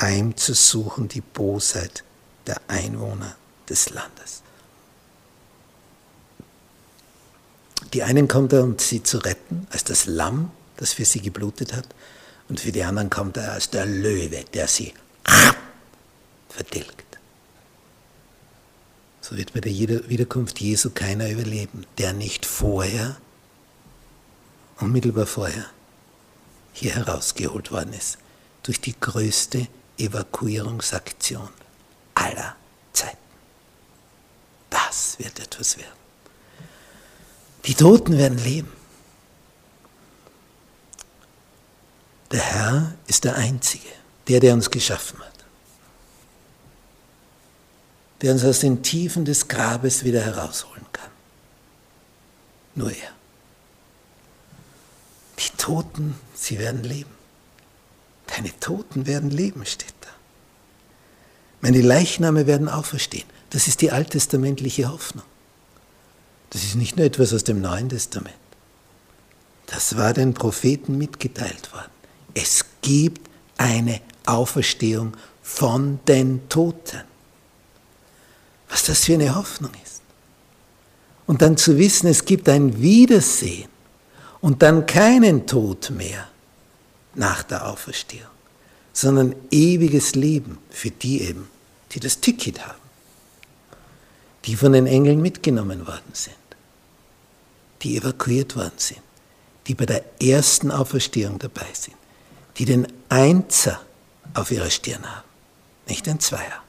heimzusuchen 0.00 1.08
die 1.08 1.20
Bosheit 1.20 2.04
der 2.46 2.60
Einwohner 2.68 3.36
des 3.68 3.90
Landes. 3.90 4.42
Die 7.92 8.02
einen 8.02 8.28
kommt 8.28 8.52
er, 8.52 8.62
um 8.62 8.78
sie 8.78 9.02
zu 9.02 9.18
retten, 9.18 9.66
als 9.70 9.84
das 9.84 10.06
Lamm 10.06 10.50
das 10.80 10.94
für 10.94 11.04
sie 11.04 11.20
geblutet 11.20 11.72
hat. 11.74 11.86
Und 12.48 12.58
für 12.58 12.72
die 12.72 12.82
anderen 12.82 13.10
kommt 13.10 13.36
er 13.36 13.52
als 13.52 13.70
der 13.70 13.86
Löwe, 13.86 14.44
der 14.52 14.66
sie 14.66 14.92
vertilgt. 16.48 17.18
So 19.20 19.36
wird 19.36 19.52
bei 19.52 19.60
der 19.60 19.72
Wiederkunft 19.72 20.60
Jesu 20.60 20.90
keiner 20.90 21.30
überleben, 21.30 21.86
der 21.98 22.12
nicht 22.12 22.44
vorher, 22.44 23.16
unmittelbar 24.80 25.26
vorher, 25.26 25.66
hier 26.72 26.94
herausgeholt 26.94 27.70
worden 27.70 27.92
ist. 27.92 28.18
Durch 28.62 28.80
die 28.80 28.98
größte 28.98 29.68
Evakuierungsaktion 29.98 31.48
aller 32.14 32.56
Zeiten. 32.92 33.16
Das 34.70 35.18
wird 35.18 35.38
etwas 35.38 35.78
werden. 35.78 36.00
Die 37.66 37.74
Toten 37.74 38.16
werden 38.18 38.38
leben. 38.38 38.79
Der 42.30 42.40
Herr 42.40 42.94
ist 43.06 43.24
der 43.24 43.36
Einzige, 43.36 43.88
der, 44.28 44.40
der 44.40 44.54
uns 44.54 44.70
geschaffen 44.70 45.18
hat, 45.18 45.44
der 48.22 48.32
uns 48.32 48.44
aus 48.44 48.60
den 48.60 48.82
Tiefen 48.82 49.24
des 49.24 49.48
Grabes 49.48 50.04
wieder 50.04 50.20
herausholen 50.20 50.86
kann. 50.92 51.10
Nur 52.74 52.90
er. 52.90 53.12
Die 55.38 55.56
Toten, 55.56 56.14
sie 56.34 56.58
werden 56.58 56.84
leben. 56.84 57.10
Meine 58.30 58.58
Toten 58.60 59.06
werden 59.06 59.30
leben, 59.30 59.66
steht 59.66 59.94
da. 60.00 60.08
Meine 61.60 61.82
Leichname 61.82 62.46
werden 62.46 62.68
auferstehen. 62.68 63.28
Das 63.50 63.66
ist 63.66 63.80
die 63.80 63.90
alttestamentliche 63.90 64.90
Hoffnung. 64.90 65.24
Das 66.50 66.62
ist 66.62 66.76
nicht 66.76 66.96
nur 66.96 67.06
etwas 67.06 67.32
aus 67.32 67.44
dem 67.44 67.60
Neuen 67.60 67.88
Testament. 67.88 68.34
Das 69.66 69.96
war 69.96 70.14
den 70.14 70.34
Propheten 70.34 70.96
mitgeteilt 70.96 71.72
worden. 71.72 71.99
Es 72.34 72.64
gibt 72.82 73.28
eine 73.56 74.00
Auferstehung 74.26 75.16
von 75.42 76.00
den 76.06 76.48
Toten. 76.48 77.02
Was 78.68 78.84
das 78.84 79.04
für 79.04 79.14
eine 79.14 79.34
Hoffnung 79.34 79.72
ist. 79.82 80.00
Und 81.26 81.42
dann 81.42 81.56
zu 81.56 81.76
wissen, 81.78 82.06
es 82.08 82.24
gibt 82.24 82.48
ein 82.48 82.80
Wiedersehen 82.80 83.68
und 84.40 84.62
dann 84.62 84.86
keinen 84.86 85.46
Tod 85.46 85.90
mehr 85.90 86.28
nach 87.14 87.42
der 87.42 87.68
Auferstehung, 87.68 88.30
sondern 88.92 89.34
ewiges 89.50 90.14
Leben 90.14 90.58
für 90.70 90.90
die 90.90 91.22
eben, 91.22 91.48
die 91.92 92.00
das 92.00 92.20
Ticket 92.20 92.66
haben, 92.66 92.78
die 94.44 94.56
von 94.56 94.72
den 94.72 94.86
Engeln 94.86 95.20
mitgenommen 95.20 95.86
worden 95.86 96.12
sind, 96.12 96.34
die 97.82 97.96
evakuiert 97.96 98.56
worden 98.56 98.78
sind, 98.78 99.02
die 99.66 99.74
bei 99.74 99.86
der 99.86 100.04
ersten 100.20 100.70
Auferstehung 100.70 101.38
dabei 101.38 101.66
sind, 101.72 101.96
die 102.58 102.64
den 102.64 102.86
Einser 103.08 103.80
auf 104.34 104.50
ihrer 104.50 104.70
Stirn 104.70 105.04
haben, 105.04 105.28
nicht 105.86 106.06
den 106.06 106.20
Zweier. 106.20 106.62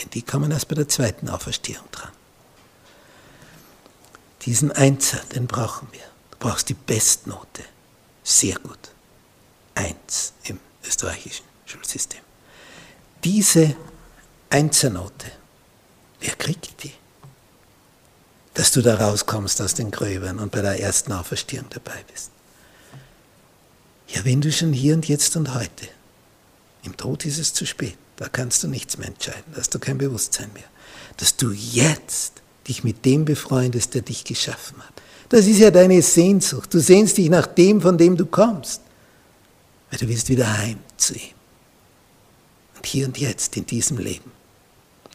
Denn 0.00 0.10
die 0.10 0.22
kommen 0.22 0.50
erst 0.50 0.68
bei 0.68 0.74
der 0.74 0.88
zweiten 0.88 1.28
Auferstehung 1.28 1.84
dran. 1.92 2.12
Diesen 4.42 4.72
Einser, 4.72 5.18
den 5.34 5.46
brauchen 5.46 5.88
wir. 5.92 6.00
Du 6.30 6.38
brauchst 6.38 6.68
die 6.68 6.74
Bestnote. 6.74 7.62
Sehr 8.22 8.58
gut. 8.58 8.78
Eins 9.74 10.32
im 10.44 10.58
österreichischen 10.86 11.44
Schulsystem. 11.66 12.20
Diese 13.22 13.76
Einsernote, 14.48 15.30
wer 16.20 16.34
kriegt 16.36 16.82
die? 16.82 16.92
Dass 18.54 18.72
du 18.72 18.82
da 18.82 18.96
rauskommst 18.96 19.60
aus 19.60 19.74
den 19.74 19.90
Gröbern 19.90 20.38
und 20.38 20.50
bei 20.50 20.62
der 20.62 20.80
ersten 20.80 21.12
Auferstehung 21.12 21.66
dabei 21.70 22.02
bist. 22.10 22.30
Ja, 24.12 24.24
wenn 24.24 24.40
du 24.40 24.50
schon 24.50 24.72
hier 24.72 24.94
und 24.94 25.08
jetzt 25.08 25.36
und 25.36 25.54
heute, 25.54 25.88
im 26.82 26.96
Tod 26.96 27.24
ist 27.24 27.38
es 27.38 27.52
zu 27.52 27.66
spät, 27.66 27.96
da 28.16 28.28
kannst 28.28 28.62
du 28.62 28.68
nichts 28.68 28.98
mehr 28.98 29.08
entscheiden, 29.08 29.44
da 29.52 29.58
hast 29.58 29.74
du 29.74 29.78
kein 29.78 29.98
Bewusstsein 29.98 30.52
mehr, 30.52 30.64
dass 31.16 31.36
du 31.36 31.52
jetzt 31.52 32.34
dich 32.66 32.84
mit 32.84 33.04
dem 33.04 33.24
befreundest, 33.24 33.94
der 33.94 34.02
dich 34.02 34.24
geschaffen 34.24 34.78
hat. 34.78 34.94
Das 35.28 35.46
ist 35.46 35.58
ja 35.58 35.70
deine 35.70 36.02
Sehnsucht. 36.02 36.74
Du 36.74 36.80
sehnst 36.80 37.16
dich 37.16 37.30
nach 37.30 37.46
dem, 37.46 37.80
von 37.80 37.96
dem 37.96 38.16
du 38.16 38.26
kommst, 38.26 38.82
weil 39.90 39.98
du 39.98 40.08
willst 40.08 40.28
wieder 40.28 40.58
heim 40.58 40.78
zu 40.96 41.14
ihm. 41.14 41.34
Und 42.76 42.86
hier 42.86 43.06
und 43.06 43.18
jetzt, 43.18 43.56
in 43.56 43.66
diesem 43.66 43.98
Leben, 43.98 44.32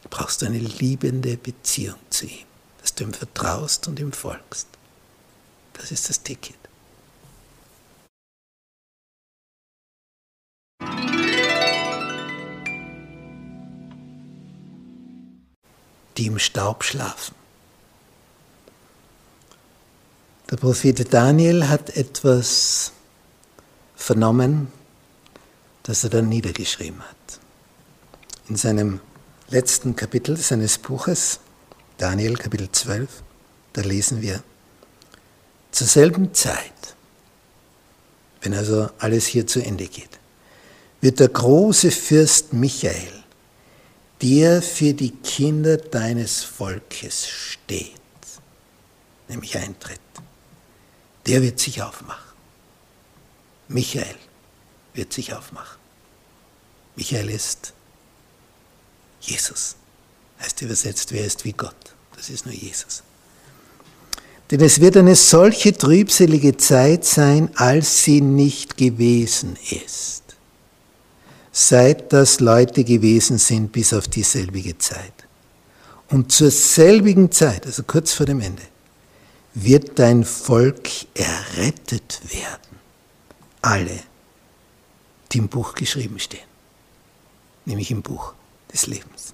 brauchst 0.08 0.40
du 0.40 0.46
eine 0.46 0.58
liebende 0.58 1.36
Beziehung 1.36 1.96
zu 2.08 2.26
ihm, 2.26 2.46
dass 2.80 2.94
du 2.94 3.04
ihm 3.04 3.12
vertraust 3.12 3.88
und 3.88 3.98
ihm 3.98 4.12
folgst. 4.12 4.68
Das 5.74 5.90
ist 5.90 6.08
das 6.08 6.22
Ticket. 6.22 6.56
Die 16.16 16.26
im 16.26 16.38
Staub 16.38 16.84
schlafen. 16.84 17.34
Der 20.50 20.56
Prophet 20.56 21.12
Daniel 21.12 21.68
hat 21.68 21.96
etwas 21.96 22.92
vernommen, 23.96 24.68
das 25.82 26.04
er 26.04 26.10
dann 26.10 26.28
niedergeschrieben 26.28 27.00
hat. 27.00 27.40
In 28.48 28.56
seinem 28.56 29.00
letzten 29.48 29.96
Kapitel 29.96 30.36
seines 30.36 30.78
Buches, 30.78 31.40
Daniel 31.98 32.36
Kapitel 32.36 32.70
12, 32.70 33.08
da 33.72 33.82
lesen 33.82 34.22
wir, 34.22 34.42
zur 35.72 35.86
selben 35.86 36.32
Zeit, 36.32 36.72
wenn 38.40 38.54
also 38.54 38.88
alles 38.98 39.26
hier 39.26 39.46
zu 39.46 39.60
Ende 39.60 39.88
geht, 39.88 40.20
wird 41.00 41.18
der 41.18 41.28
große 41.28 41.90
Fürst 41.90 42.52
Michael 42.52 43.15
der 44.22 44.62
für 44.62 44.94
die 44.94 45.10
Kinder 45.10 45.76
deines 45.76 46.42
Volkes 46.42 47.28
steht, 47.28 47.92
nämlich 49.28 49.56
eintritt, 49.58 50.00
der 51.26 51.42
wird 51.42 51.58
sich 51.58 51.82
aufmachen. 51.82 52.24
Michael 53.68 54.16
wird 54.94 55.12
sich 55.12 55.34
aufmachen. 55.34 55.78
Michael 56.94 57.30
ist 57.30 57.72
Jesus. 59.20 59.76
Heißt 60.40 60.62
übersetzt, 60.62 61.12
wer 61.12 61.24
ist 61.24 61.44
wie 61.44 61.52
Gott? 61.52 61.74
Das 62.14 62.30
ist 62.30 62.46
nur 62.46 62.54
Jesus. 62.54 63.02
Denn 64.50 64.60
es 64.60 64.80
wird 64.80 64.96
eine 64.96 65.16
solche 65.16 65.76
trübselige 65.76 66.56
Zeit 66.56 67.04
sein, 67.04 67.50
als 67.56 68.04
sie 68.04 68.20
nicht 68.20 68.76
gewesen 68.76 69.58
ist 69.70 70.25
seit 71.58 72.12
das 72.12 72.40
Leute 72.40 72.84
gewesen 72.84 73.38
sind 73.38 73.72
bis 73.72 73.94
auf 73.94 74.08
dieselbige 74.08 74.76
Zeit. 74.76 75.14
Und 76.10 76.30
zur 76.30 76.50
selbigen 76.50 77.32
Zeit, 77.32 77.64
also 77.64 77.82
kurz 77.82 78.12
vor 78.12 78.26
dem 78.26 78.40
Ende, 78.40 78.62
wird 79.54 79.98
dein 79.98 80.22
Volk 80.24 80.86
errettet 81.14 82.20
werden. 82.24 82.78
Alle, 83.62 83.98
die 85.32 85.38
im 85.38 85.48
Buch 85.48 85.72
geschrieben 85.72 86.18
stehen, 86.18 86.46
nämlich 87.64 87.90
im 87.90 88.02
Buch 88.02 88.34
des 88.70 88.86
Lebens. 88.86 89.32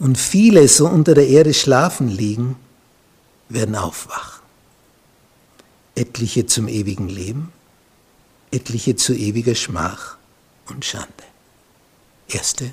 Und 0.00 0.18
viele 0.18 0.66
so 0.66 0.88
unter 0.88 1.14
der 1.14 1.28
Erde 1.28 1.54
schlafen 1.54 2.08
liegen, 2.08 2.56
werden 3.48 3.76
aufwachen. 3.76 4.42
Etliche 5.94 6.46
zum 6.46 6.66
ewigen 6.66 7.08
Leben 7.08 7.52
etliche 8.50 8.96
zu 8.96 9.14
ewiger 9.14 9.54
Schmach 9.54 10.16
und 10.66 10.84
Schande. 10.84 11.24
Erste 12.28 12.72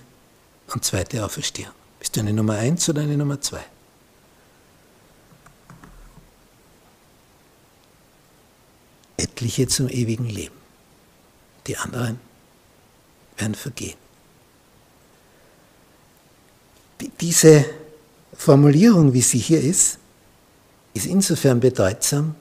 und 0.73 0.83
zweite 0.83 1.23
Auferstehung. 1.23 1.73
Bist 1.99 2.15
du 2.15 2.21
eine 2.21 2.33
Nummer 2.33 2.55
eins 2.55 2.87
oder 2.89 3.01
eine 3.01 3.17
Nummer 3.17 3.39
zwei? 3.41 3.63
Etliche 9.17 9.67
zum 9.67 9.89
ewigen 9.89 10.25
Leben. 10.25 10.55
Die 11.67 11.77
anderen 11.77 12.19
werden 13.37 13.55
vergehen. 13.55 13.97
Diese 17.19 17.65
Formulierung, 18.33 19.13
wie 19.13 19.21
sie 19.21 19.39
hier 19.39 19.61
ist, 19.61 19.99
ist 20.93 21.05
insofern 21.05 21.59
bedeutsam, 21.59 22.35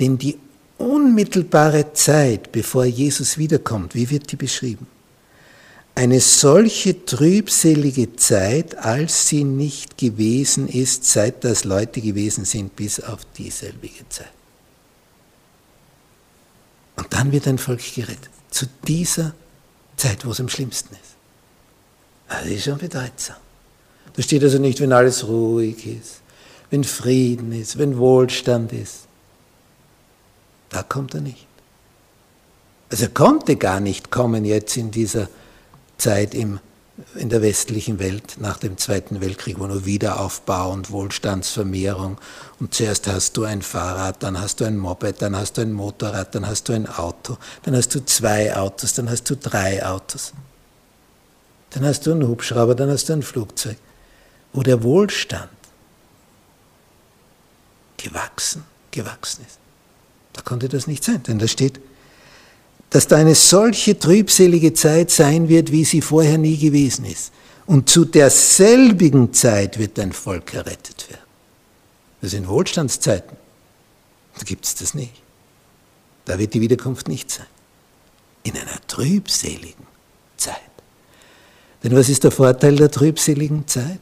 denn 0.00 0.18
die 0.18 0.38
unmittelbare 0.82 1.92
Zeit, 1.92 2.52
bevor 2.52 2.84
Jesus 2.84 3.38
wiederkommt, 3.38 3.94
wie 3.94 4.10
wird 4.10 4.30
die 4.32 4.36
beschrieben? 4.36 4.86
Eine 5.94 6.20
solche 6.20 7.04
trübselige 7.04 8.16
Zeit, 8.16 8.76
als 8.78 9.28
sie 9.28 9.44
nicht 9.44 9.98
gewesen 9.98 10.68
ist, 10.68 11.04
seit 11.04 11.44
das 11.44 11.64
Leute 11.64 12.00
gewesen 12.00 12.44
sind, 12.44 12.74
bis 12.76 12.98
auf 12.98 13.20
dieselbige 13.36 14.08
Zeit. 14.08 14.32
Und 16.96 17.12
dann 17.12 17.32
wird 17.32 17.46
ein 17.46 17.58
Volk 17.58 17.82
gerettet. 17.94 18.30
Zu 18.50 18.66
dieser 18.86 19.34
Zeit, 19.96 20.24
wo 20.24 20.30
es 20.30 20.40
am 20.40 20.48
schlimmsten 20.48 20.94
ist. 20.94 21.12
Das 22.28 22.46
ist 22.46 22.64
schon 22.64 22.78
bedeutsam. 22.78 23.36
Da 24.14 24.22
steht 24.22 24.42
also 24.42 24.58
nicht, 24.58 24.80
wenn 24.80 24.92
alles 24.92 25.26
ruhig 25.26 25.86
ist, 25.86 26.20
wenn 26.70 26.84
Frieden 26.84 27.52
ist, 27.52 27.78
wenn 27.78 27.98
Wohlstand 27.98 28.72
ist. 28.72 29.06
Da 30.72 30.82
kommt 30.82 31.14
er 31.14 31.20
nicht. 31.20 31.46
Also 32.90 33.04
er 33.04 33.10
konnte 33.10 33.56
gar 33.56 33.78
nicht 33.78 34.10
kommen 34.10 34.44
jetzt 34.44 34.76
in 34.76 34.90
dieser 34.90 35.28
Zeit 35.98 36.34
im, 36.34 36.60
in 37.14 37.28
der 37.28 37.42
westlichen 37.42 37.98
Welt 37.98 38.36
nach 38.38 38.56
dem 38.56 38.76
Zweiten 38.78 39.20
Weltkrieg, 39.20 39.58
wo 39.58 39.66
nur 39.66 39.84
Wiederaufbau 39.84 40.72
und 40.72 40.90
Wohlstandsvermehrung 40.90 42.18
und 42.58 42.74
zuerst 42.74 43.06
hast 43.06 43.36
du 43.36 43.44
ein 43.44 43.62
Fahrrad, 43.62 44.22
dann 44.22 44.40
hast 44.40 44.60
du 44.60 44.64
ein 44.64 44.78
Moped, 44.78 45.20
dann 45.22 45.36
hast 45.36 45.58
du 45.58 45.62
ein 45.62 45.72
Motorrad, 45.72 46.34
dann 46.34 46.46
hast 46.46 46.68
du 46.68 46.72
ein 46.72 46.86
Auto, 46.86 47.36
dann 47.62 47.76
hast 47.76 47.94
du 47.94 48.04
zwei 48.04 48.54
Autos, 48.54 48.94
dann 48.94 49.08
hast 49.10 49.28
du 49.28 49.36
drei 49.36 49.84
Autos, 49.84 50.32
dann 51.70 51.84
hast 51.84 52.06
du 52.06 52.12
einen 52.12 52.28
Hubschrauber, 52.28 52.74
dann 52.74 52.90
hast 52.90 53.08
du 53.08 53.12
ein 53.12 53.22
Flugzeug, 53.22 53.76
wo 54.52 54.62
der 54.62 54.82
Wohlstand 54.82 55.50
gewachsen, 57.96 58.64
gewachsen 58.90 59.46
ist. 59.46 59.61
Da 60.32 60.42
konnte 60.42 60.68
das 60.68 60.86
nicht 60.86 61.04
sein, 61.04 61.22
denn 61.22 61.38
da 61.38 61.46
steht, 61.46 61.80
dass 62.90 63.06
da 63.06 63.16
eine 63.16 63.34
solche 63.34 63.98
trübselige 63.98 64.74
Zeit 64.74 65.10
sein 65.10 65.48
wird, 65.48 65.72
wie 65.72 65.84
sie 65.84 66.02
vorher 66.02 66.38
nie 66.38 66.58
gewesen 66.58 67.06
ist. 67.06 67.32
Und 67.64 67.88
zu 67.88 68.04
derselbigen 68.04 69.32
Zeit 69.32 69.78
wird 69.78 69.96
dein 69.96 70.12
Volk 70.12 70.52
errettet 70.52 71.08
werden. 71.08 71.22
Das 72.20 72.32
sind 72.32 72.48
Wohlstandszeiten. 72.48 73.36
Da 74.38 74.44
gibt 74.44 74.64
es 74.64 74.74
das 74.74 74.94
nicht. 74.94 75.22
Da 76.24 76.38
wird 76.38 76.54
die 76.54 76.60
Wiederkunft 76.60 77.08
nicht 77.08 77.30
sein. 77.30 77.46
In 78.42 78.56
einer 78.56 78.80
trübseligen 78.88 79.86
Zeit. 80.36 80.56
Denn 81.82 81.96
was 81.96 82.08
ist 82.08 82.24
der 82.24 82.30
Vorteil 82.30 82.76
der 82.76 82.90
trübseligen 82.90 83.66
Zeit? 83.66 84.00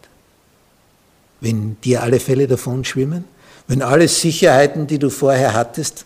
Wenn 1.41 1.81
dir 1.81 2.03
alle 2.03 2.21
Fälle 2.21 2.47
davon 2.47 2.85
schwimmen, 2.85 3.25
wenn 3.69 3.83
alle 3.83 4.09
Sicherheiten, 4.09 4.87
die 4.87 4.99
du 4.99 5.11
vorher 5.11 5.55
hattest, 5.55 6.05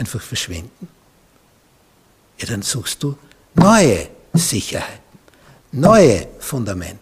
einfach 0.00 0.20
verschwinden, 0.20 0.88
ja, 2.38 2.46
dann 2.46 2.62
suchst 2.62 3.02
du 3.02 3.16
neue 3.54 4.08
Sicherheiten, 4.32 5.18
neue 5.72 6.26
Fundamente. 6.38 6.98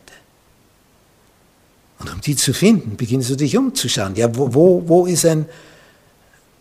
Und 2.01 2.13
um 2.13 2.21
die 2.21 2.37
zu 2.37 2.53
finden, 2.53 2.97
beginnst 2.97 3.31
du 3.31 3.37
dich 3.37 3.57
umzuschauen. 3.57 4.15
Ja, 4.17 4.35
wo, 4.37 4.53
wo, 4.55 4.83
wo 4.87 5.07
ist 5.07 5.25
ein, 5.27 5.47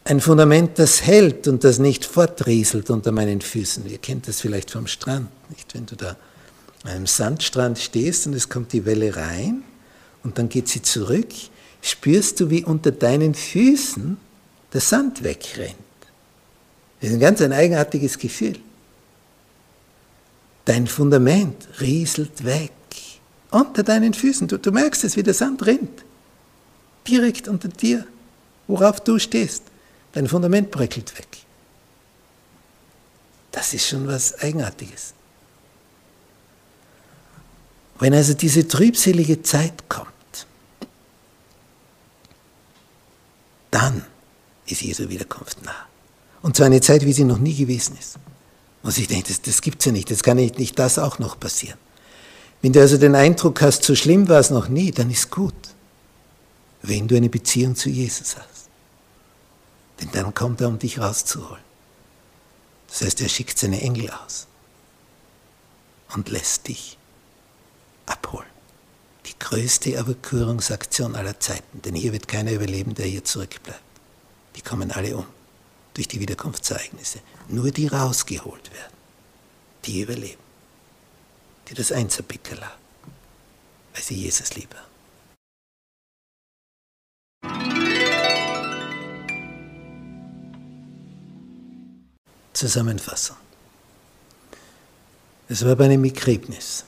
ein 0.04 0.20
Fundament, 0.20 0.80
das 0.80 1.02
hält 1.04 1.48
und 1.48 1.64
das 1.64 1.80
nicht 1.80 2.06
fortrieselt 2.06 2.90
unter 2.90 3.12
meinen 3.12 3.42
Füßen? 3.42 3.88
Ihr 3.88 4.00
kennt 4.00 4.28
das 4.28 4.42
vielleicht 4.42 4.72
vom 4.72 4.88
Strand, 4.88 5.30
nicht? 5.50 5.74
Wenn 5.74 5.86
du 5.86 5.96
da 5.96 6.16
an 6.84 6.92
einem 6.92 7.08
Sandstrand 7.08 7.78
stehst 7.80 8.28
und 8.28 8.34
es 8.34 8.50
kommt 8.50 8.74
die 8.74 8.86
Welle 8.86 9.16
rein 9.16 9.64
und 10.24 10.38
dann 10.38 10.50
geht 10.50 10.68
sie 10.70 10.82
zurück, 10.82 11.30
spürst 11.82 12.40
du, 12.40 12.50
wie 12.50 12.64
unter 12.64 12.92
deinen 12.92 13.34
Füßen 13.34 14.18
der 14.74 14.82
Sand 14.82 15.24
wegrennt. 15.24 15.87
Das 17.00 17.10
ist 17.10 17.16
ein 17.16 17.20
ganz 17.20 17.42
ein 17.42 17.54
eigenartiges 17.54 18.18
Gefühl. 18.18 18.60
Dein 20.66 20.88
Fundament 20.88 21.68
rieselt 21.80 22.44
weg 22.44 22.72
unter 23.52 23.84
deinen 23.84 24.14
Füßen. 24.14 24.48
Du, 24.48 24.58
du 24.58 24.72
merkst 24.72 25.04
es, 25.04 25.16
wie 25.16 25.24
der 25.24 25.34
Sand 25.34 25.66
rinnt. 25.66 26.04
Direkt 27.08 27.48
unter 27.48 27.70
dir, 27.70 28.06
worauf 28.68 29.00
du 29.00 29.18
stehst. 29.20 29.64
Dein 30.14 30.28
Fundament 30.28 30.72
bröckelt 30.72 31.18
weg. 31.18 31.28
Das 33.52 33.74
ist 33.74 33.88
schon 33.88 34.08
was 34.08 34.40
Eigenartiges. 34.40 35.14
Wenn 38.00 38.14
also 38.14 38.34
diese 38.34 38.68
trübselige 38.68 39.42
Zeit 39.42 39.90
kommt, 39.90 40.08
dann 43.72 44.06
ist 44.66 44.82
Jesu 44.82 45.10
Wiederkunft 45.10 45.64
nah. 45.64 45.88
Und 46.48 46.56
zwar 46.56 46.68
eine 46.68 46.80
Zeit, 46.80 47.04
wie 47.04 47.12
sie 47.12 47.26
noch 47.26 47.40
nie 47.40 47.54
gewesen 47.54 47.98
ist. 48.00 48.16
Und 48.82 48.98
ich 48.98 49.10
denke, 49.10 49.28
das, 49.28 49.42
das 49.42 49.62
gibt 49.62 49.82
es 49.82 49.86
ja 49.86 49.92
nicht, 49.92 50.10
das 50.10 50.24
kann 50.24 50.38
nicht, 50.38 50.58
nicht 50.58 50.80
das 50.80 50.98
auch 50.98 51.20
noch 51.20 51.38
passieren. 51.38 51.78
Wenn 52.62 52.72
du 52.72 52.80
also 52.80 52.98
den 52.98 53.16
Eindruck 53.16 53.62
hast, 53.62 53.84
so 53.84 53.96
schlimm 53.96 54.30
war 54.30 54.40
es 54.40 54.50
noch 54.50 54.70
nie, 54.70 54.92
dann 54.92 55.12
ist 55.12 55.30
gut, 55.30 55.54
wenn 56.84 57.06
du 57.06 57.18
eine 57.18 57.28
Beziehung 57.28 57.76
zu 57.76 57.90
Jesus 57.90 58.38
hast. 58.38 58.70
Denn 60.00 60.08
dann 60.14 60.34
kommt 60.34 60.62
er, 60.62 60.70
um 60.70 60.80
dich 60.80 61.00
rauszuholen. 61.00 61.62
Das 62.88 63.02
heißt, 63.02 63.20
er 63.20 63.28
schickt 63.28 63.60
seine 63.60 63.82
Engel 63.82 64.10
aus 64.10 64.48
und 66.16 66.30
lässt 66.30 66.70
dich 66.70 66.98
abholen. 68.06 68.48
Die 69.26 69.38
größte 69.38 69.96
Evakuierungsaktion 69.96 71.18
aller 71.18 71.42
Zeiten, 71.42 71.82
denn 71.82 71.94
hier 71.94 72.14
wird 72.14 72.30
keiner 72.30 72.54
überleben, 72.54 72.94
der 72.94 73.06
hier 73.06 73.26
zurückbleibt. 73.26 73.82
Die 74.56 74.62
kommen 74.62 74.92
alle 74.92 75.18
um 75.18 75.26
durch 75.98 76.08
die 76.08 76.22
Wiederkunftsereignisse. 76.22 77.20
Nur 77.50 77.72
die 77.72 77.88
rausgeholt 77.88 78.72
werden, 78.72 78.94
die 79.86 80.02
überleben 80.02 80.48
die 81.70 81.74
das 81.74 81.92
Einzelpickel 81.92 82.60
haben, 82.62 82.82
weil 83.94 84.02
sie 84.02 84.16
Jesus 84.16 84.56
lieben. 84.56 84.76
Zusammenfassung. 92.54 93.38
Es 95.48 95.64
war 95.64 95.76
bei 95.76 95.86
einem 95.86 96.02
Begräbnis. 96.02 96.86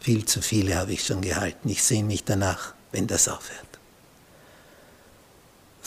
Viel 0.00 0.24
zu 0.24 0.40
viele 0.40 0.76
habe 0.76 0.92
ich 0.92 1.04
schon 1.04 1.20
gehalten. 1.20 1.68
Ich 1.68 1.82
sehe 1.82 2.04
mich 2.04 2.24
danach, 2.24 2.74
wenn 2.92 3.06
das 3.08 3.26
aufhört. 3.28 3.67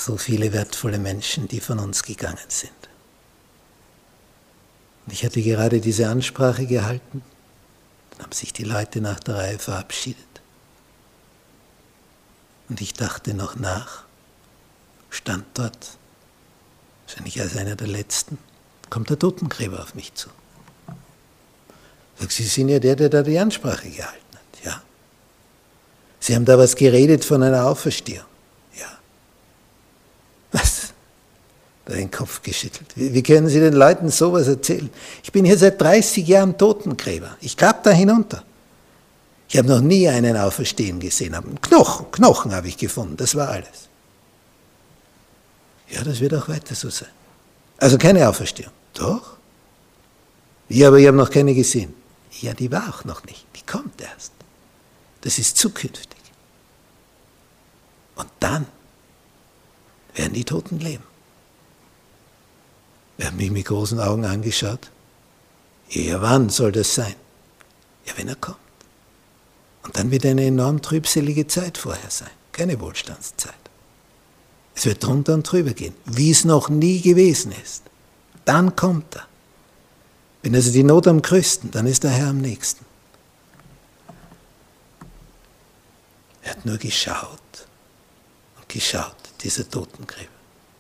So 0.02 0.18
viele 0.18 0.52
wertvolle 0.52 0.98
Menschen, 0.98 1.48
die 1.48 1.60
von 1.60 1.80
uns 1.80 2.04
gegangen 2.04 2.38
sind. 2.48 2.72
Und 5.06 5.14
ich 5.14 5.24
hatte 5.24 5.42
gerade 5.42 5.80
diese 5.80 6.08
Ansprache 6.08 6.66
gehalten 6.66 7.22
haben 8.22 8.32
sich 8.32 8.54
die 8.54 8.64
Leute 8.64 9.02
nach 9.02 9.20
der 9.20 9.36
Reihe 9.36 9.60
verabschiedet. 9.60 10.26
Und 12.70 12.80
ich 12.82 12.94
dachte 12.94 13.34
noch 13.34 13.56
nach, 13.56 14.04
stand 15.10 15.46
dort, 15.56 15.98
wahrscheinlich 17.06 17.42
als 17.42 17.58
einer 17.58 17.76
der 17.76 17.88
letzten, 17.88 18.38
kommt 18.90 19.10
der 19.10 19.20
Totengräber 19.20 19.82
auf 19.82 19.96
mich 19.96 20.14
zu. 20.14 20.30
Sagt, 22.20 22.32
Sie 22.32 22.44
sind 22.44 22.70
ja 22.70 22.80
der, 22.80 22.96
der 22.96 23.10
da 23.10 23.24
die 23.24 23.40
Ansprache 23.40 23.90
gehalten 23.90 24.36
hat. 24.36 24.66
Ja. 24.66 24.82
Sie 26.20 26.36
haben 26.36 26.46
da 26.46 26.58
was 26.58 26.76
geredet 26.76 27.26
von 27.26 27.42
einer 27.42 27.66
Auferstehung. 27.66 28.26
Ja. 28.78 29.00
Was? 30.52 30.94
Da 31.81 31.81
den 31.96 32.12
Kopf 32.12 32.42
geschüttelt. 32.42 32.88
Wie, 32.96 33.14
wie 33.14 33.24
können 33.24 33.48
Sie 33.50 33.60
den 33.60 33.74
Leuten 33.74 34.10
sowas 34.10 34.48
erzählen? 34.48 34.90
Ich 35.24 35.32
bin 35.32 35.46
hier 35.46 35.58
seit 35.58 35.80
30 35.82 36.28
Jahren 36.28 36.58
Totengräber. 36.58 37.38
Ich 37.42 37.58
grab 37.58 37.84
da 37.84 37.92
hinunter. 37.92 38.44
Ich 39.48 39.58
habe 39.58 39.68
noch 39.68 39.82
nie 39.82 40.08
einen 40.08 40.38
Auferstehen 40.38 41.00
gesehen. 41.00 41.36
Knochen, 41.62 42.12
Knochen 42.12 42.54
habe 42.54 42.68
ich 42.70 42.78
gefunden. 42.78 43.18
Das 43.18 43.36
war 43.36 43.50
alles. 43.50 43.90
Ja, 45.90 46.04
das 46.04 46.22
wird 46.22 46.34
auch 46.34 46.48
weiter 46.48 46.74
so 46.74 46.90
sein. 46.90 47.10
Also 47.78 47.98
keine 47.98 48.28
Auferstehung. 48.30 48.72
Doch. 48.94 49.38
Ja, 50.70 50.88
aber 50.88 51.00
ich 51.00 51.08
habe 51.08 51.18
noch 51.18 51.30
keine 51.30 51.54
gesehen. 51.54 51.94
Ja, 52.40 52.54
die 52.54 52.72
war 52.72 52.88
auch 52.88 53.04
noch 53.04 53.26
nicht. 53.26 53.46
Die 53.56 53.66
kommt 53.66 54.00
erst. 54.00 54.32
Das 55.20 55.38
ist 55.38 55.58
zukünftig. 55.58 56.18
Und 58.16 58.30
dann 58.40 58.68
werden 60.16 60.34
die 60.34 60.46
Toten 60.46 60.80
leben. 60.80 61.04
Er 63.22 63.28
hat 63.28 63.36
mich 63.36 63.52
mit 63.52 63.66
großen 63.66 64.00
Augen 64.00 64.26
angeschaut. 64.26 64.90
Ja, 65.90 66.24
wann 66.24 66.50
soll 66.50 66.72
das 66.72 66.96
sein? 66.96 67.14
Ja, 68.08 68.14
wenn 68.18 68.28
er 68.28 68.36
kommt. 68.36 68.58
Und 69.84 69.96
dann 69.96 70.10
wird 70.10 70.26
eine 70.26 70.44
enorm 70.44 70.82
trübselige 70.82 71.46
Zeit 71.46 71.78
vorher 71.78 72.10
sein, 72.10 72.32
keine 72.52 72.80
Wohlstandszeit. 72.82 73.54
Es 74.74 74.88
wird 74.88 75.04
drunter 75.04 75.36
und 75.36 75.44
drüber 75.44 75.74
gehen, 75.74 75.94
wie 76.06 76.32
es 76.32 76.46
noch 76.46 76.70
nie 76.70 77.00
gewesen 77.00 77.54
ist. 77.64 77.84
Dann 78.44 78.76
kommt 78.76 79.16
er. 79.16 79.28
Wenn 80.42 80.56
also 80.56 80.72
die 80.72 80.82
Not 80.84 81.06
am 81.06 81.22
größten, 81.22 81.70
dann 81.70 81.86
ist 81.86 82.04
der 82.04 82.12
Herr 82.12 82.30
am 82.30 82.42
nächsten. 82.42 82.84
Er 86.42 86.52
hat 86.54 86.66
nur 86.66 86.78
geschaut 86.78 87.68
und 88.58 88.68
geschaut, 88.68 89.16
dieser 89.44 89.70
Totengräber, 89.70 90.32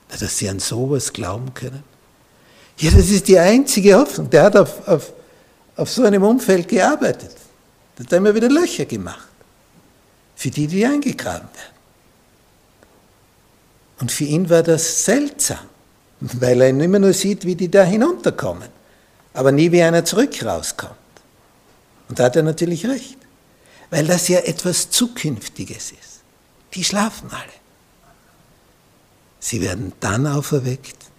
dass 0.09 0.39
sie 0.39 0.49
an 0.49 0.59
sowas 0.59 1.13
glauben 1.13 1.53
können. 1.53 1.90
Ja, 2.81 2.89
das 2.89 3.11
ist 3.11 3.27
die 3.27 3.37
einzige 3.37 3.95
Hoffnung. 3.95 4.29
Der 4.31 4.43
hat 4.43 4.55
auf, 4.55 4.87
auf, 4.87 5.13
auf 5.75 5.89
so 5.89 6.03
einem 6.03 6.23
Umfeld 6.23 6.67
gearbeitet. 6.67 7.35
Der 7.97 8.05
hat 8.05 8.13
immer 8.13 8.33
wieder 8.33 8.49
Löcher 8.49 8.85
gemacht. 8.85 9.27
Für 10.35 10.49
die, 10.49 10.65
die 10.65 10.83
eingegraben 10.83 11.47
werden. 11.53 11.75
Und 13.99 14.11
für 14.11 14.23
ihn 14.23 14.49
war 14.49 14.63
das 14.63 15.05
seltsam, 15.05 15.59
weil 16.19 16.59
er 16.59 16.69
immer 16.69 16.97
nur 16.97 17.13
sieht, 17.13 17.45
wie 17.45 17.53
die 17.53 17.69
da 17.69 17.83
hinunterkommen, 17.83 18.69
aber 19.35 19.51
nie 19.51 19.71
wie 19.71 19.83
einer 19.83 20.03
zurück 20.03 20.43
rauskommt. 20.43 20.95
Und 22.09 22.17
da 22.17 22.23
hat 22.23 22.35
er 22.35 22.41
natürlich 22.41 22.87
recht, 22.87 23.17
weil 23.91 24.07
das 24.07 24.27
ja 24.27 24.39
etwas 24.39 24.89
Zukünftiges 24.89 25.91
ist. 25.91 26.21
Die 26.73 26.83
schlafen 26.83 27.29
alle. 27.29 27.61
Sie 29.39 29.61
werden 29.61 29.93
dann 29.99 30.25
auferweckt, 30.25 31.10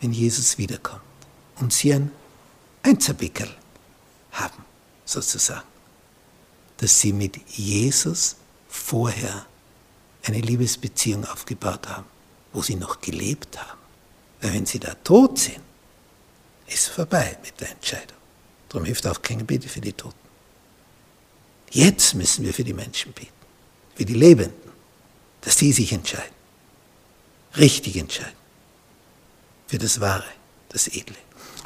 wenn 0.00 0.12
Jesus 0.12 0.58
wiederkommt 0.58 1.02
und 1.56 1.72
sie 1.72 1.94
ein 1.94 2.10
Einzelpickel 2.82 3.48
haben, 4.32 4.64
sozusagen. 5.04 5.66
Dass 6.76 7.00
sie 7.00 7.12
mit 7.12 7.36
Jesus 7.50 8.36
vorher 8.68 9.46
eine 10.24 10.40
Liebesbeziehung 10.40 11.24
aufgebaut 11.24 11.88
haben, 11.88 12.04
wo 12.52 12.62
sie 12.62 12.76
noch 12.76 13.00
gelebt 13.00 13.58
haben. 13.58 13.80
Weil 14.40 14.52
wenn 14.52 14.66
sie 14.66 14.78
da 14.78 14.94
tot 14.94 15.38
sind, 15.38 15.60
ist 16.66 16.88
vorbei 16.88 17.38
mit 17.42 17.58
der 17.60 17.70
Entscheidung. 17.70 18.16
Darum 18.68 18.84
hilft 18.84 19.06
auch 19.06 19.22
keine 19.22 19.44
Bitte 19.44 19.68
für 19.68 19.80
die 19.80 19.92
Toten. 19.92 20.16
Jetzt 21.70 22.14
müssen 22.14 22.44
wir 22.44 22.52
für 22.52 22.64
die 22.64 22.72
Menschen 22.74 23.12
beten, 23.12 23.32
für 23.94 24.04
die 24.04 24.14
Lebenden, 24.14 24.72
dass 25.40 25.56
die 25.56 25.72
sich 25.72 25.92
entscheiden, 25.92 26.34
richtig 27.56 27.96
entscheiden 27.96 28.45
für 29.66 29.78
das 29.78 30.00
Wahre, 30.00 30.24
das 30.68 30.88
Edle. 30.88 31.16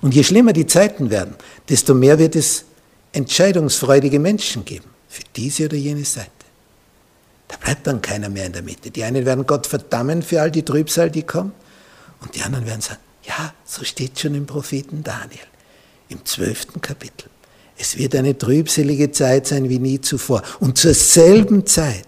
Und 0.02 0.14
je 0.14 0.24
schlimmer 0.24 0.52
die 0.52 0.66
Zeiten 0.66 1.10
werden, 1.10 1.34
desto 1.68 1.94
mehr 1.94 2.18
wird 2.18 2.36
es 2.36 2.64
entscheidungsfreudige 3.12 4.18
Menschen 4.18 4.64
geben, 4.64 4.88
für 5.08 5.22
diese 5.36 5.66
oder 5.66 5.76
jene 5.76 6.04
Seite. 6.04 6.30
Da 7.48 7.56
bleibt 7.56 7.86
dann 7.86 8.00
keiner 8.00 8.28
mehr 8.28 8.46
in 8.46 8.52
der 8.52 8.62
Mitte. 8.62 8.90
Die 8.90 9.02
einen 9.02 9.26
werden 9.26 9.46
Gott 9.46 9.66
verdammen 9.66 10.22
für 10.22 10.40
all 10.40 10.50
die 10.50 10.62
Trübsal, 10.62 11.10
die 11.10 11.24
kommt, 11.24 11.52
und 12.20 12.34
die 12.34 12.42
anderen 12.42 12.66
werden 12.66 12.80
sagen, 12.80 13.00
Ja, 13.24 13.52
so 13.64 13.84
steht 13.84 14.18
schon 14.18 14.34
im 14.34 14.46
Propheten 14.46 15.02
Daniel, 15.02 15.40
im 16.08 16.24
zwölften 16.24 16.80
Kapitel. 16.80 17.28
Es 17.76 17.96
wird 17.96 18.14
eine 18.14 18.36
trübselige 18.36 19.10
Zeit 19.10 19.46
sein 19.46 19.68
wie 19.70 19.78
nie 19.78 20.00
zuvor. 20.00 20.42
Und 20.60 20.76
zur 20.76 20.92
selben 20.92 21.66
Zeit 21.66 22.06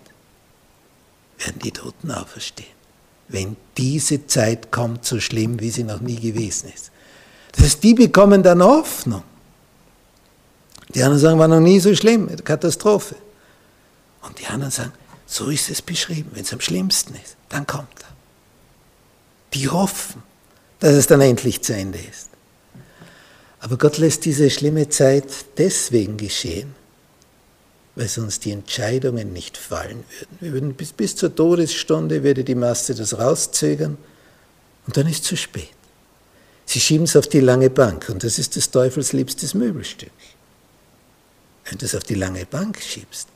werden 1.39 1.61
die 1.65 1.71
Toten 1.71 2.11
auferstehen. 2.11 2.72
Wenn 3.33 3.57
diese 3.77 4.27
Zeit 4.27 4.71
kommt, 4.71 5.05
so 5.05 5.18
schlimm, 5.18 5.59
wie 5.59 5.71
sie 5.71 5.83
noch 5.83 6.01
nie 6.01 6.21
gewesen 6.21 6.71
ist. 6.73 6.92
Das 7.53 7.64
heißt, 7.64 7.83
die 7.83 7.95
bekommen 7.95 8.42
dann 8.42 8.62
Hoffnung. 8.62 9.25
Die 10.95 11.03
anderen 11.03 11.21
sagen, 11.21 11.38
war 11.38 11.49
noch 11.49 11.61
nie 11.61 11.81
so 11.81 11.95
schlimm, 11.95 12.29
Katastrophe. 12.45 13.16
Und 14.23 14.38
die 14.38 14.47
anderen 14.47 14.71
sagen, 14.71 14.92
so 15.27 15.49
ist 15.49 15.71
es 15.71 15.83
beschrieben, 15.83 16.31
wenn 16.35 16.42
es 16.42 16.53
am 16.53 16.61
schlimmsten 16.61 17.14
ist, 17.14 17.37
dann 17.49 17.66
kommt 17.66 17.88
er. 18.01 18.14
Die 19.55 19.68
hoffen, 19.68 20.23
dass 20.79 20.92
es 20.92 21.07
dann 21.07 21.21
endlich 21.21 21.62
zu 21.62 21.75
Ende 21.75 21.99
ist. 21.99 22.29
Aber 23.61 23.79
Gott 23.79 23.99
lässt 23.99 24.25
diese 24.25 24.51
schlimme 24.51 24.88
Zeit 24.88 25.25
deswegen 25.57 26.16
geschehen, 26.16 26.75
weil 27.95 28.09
sonst 28.09 28.45
die 28.45 28.53
Entscheidungen 28.53 29.33
nicht 29.33 29.57
fallen 29.57 30.05
würden. 30.19 30.37
Wir 30.41 30.53
würden 30.53 30.75
bis, 30.75 30.93
bis 30.93 31.15
zur 31.17 31.35
Todesstunde 31.35 32.23
würde 32.23 32.45
die 32.45 32.55
Masse 32.55 32.95
das 32.95 33.19
rauszögern 33.19 33.99
und 34.87 34.97
dann 34.97 35.07
ist 35.07 35.23
es 35.23 35.29
zu 35.29 35.37
spät. 35.37 35.71
Sie 36.65 36.81
schieben 36.81 37.05
es 37.05 37.17
auf 37.17 37.27
die 37.27 37.41
lange 37.41 37.71
Bank 37.71 38.09
und 38.09 38.25
das 38.25 38.39
ist 38.39 38.57
des 38.57 38.71
Teufels 38.71 39.13
liebstes 39.13 39.55
Möbelstück. 39.55 40.13
Wenn 41.67 41.79
du 41.79 41.85
es 41.85 41.95
auf 41.95 42.05
die 42.05 42.15
lange 42.15 42.47
Bank 42.47 42.81
schiebst, 42.81 43.29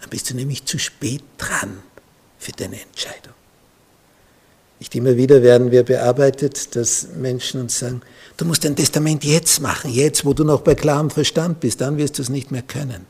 dann 0.00 0.10
bist 0.10 0.28
du 0.30 0.34
nämlich 0.34 0.64
zu 0.66 0.78
spät 0.78 1.22
dran 1.38 1.82
für 2.38 2.52
deine 2.52 2.80
Entscheidung. 2.80 3.32
Nicht 4.80 4.94
immer 4.94 5.16
wieder 5.16 5.42
werden 5.42 5.70
wir 5.70 5.82
bearbeitet, 5.82 6.76
dass 6.76 7.08
Menschen 7.16 7.60
uns 7.60 7.78
sagen, 7.78 8.02
du 8.36 8.44
musst 8.44 8.64
dein 8.64 8.76
Testament 8.76 9.24
jetzt 9.24 9.60
machen, 9.60 9.90
jetzt, 9.90 10.26
wo 10.26 10.34
du 10.34 10.44
noch 10.44 10.60
bei 10.60 10.74
klarem 10.74 11.10
Verstand 11.10 11.60
bist, 11.60 11.80
dann 11.80 11.96
wirst 11.96 12.18
du 12.18 12.22
es 12.22 12.28
nicht 12.28 12.50
mehr 12.50 12.62
können. 12.62 13.06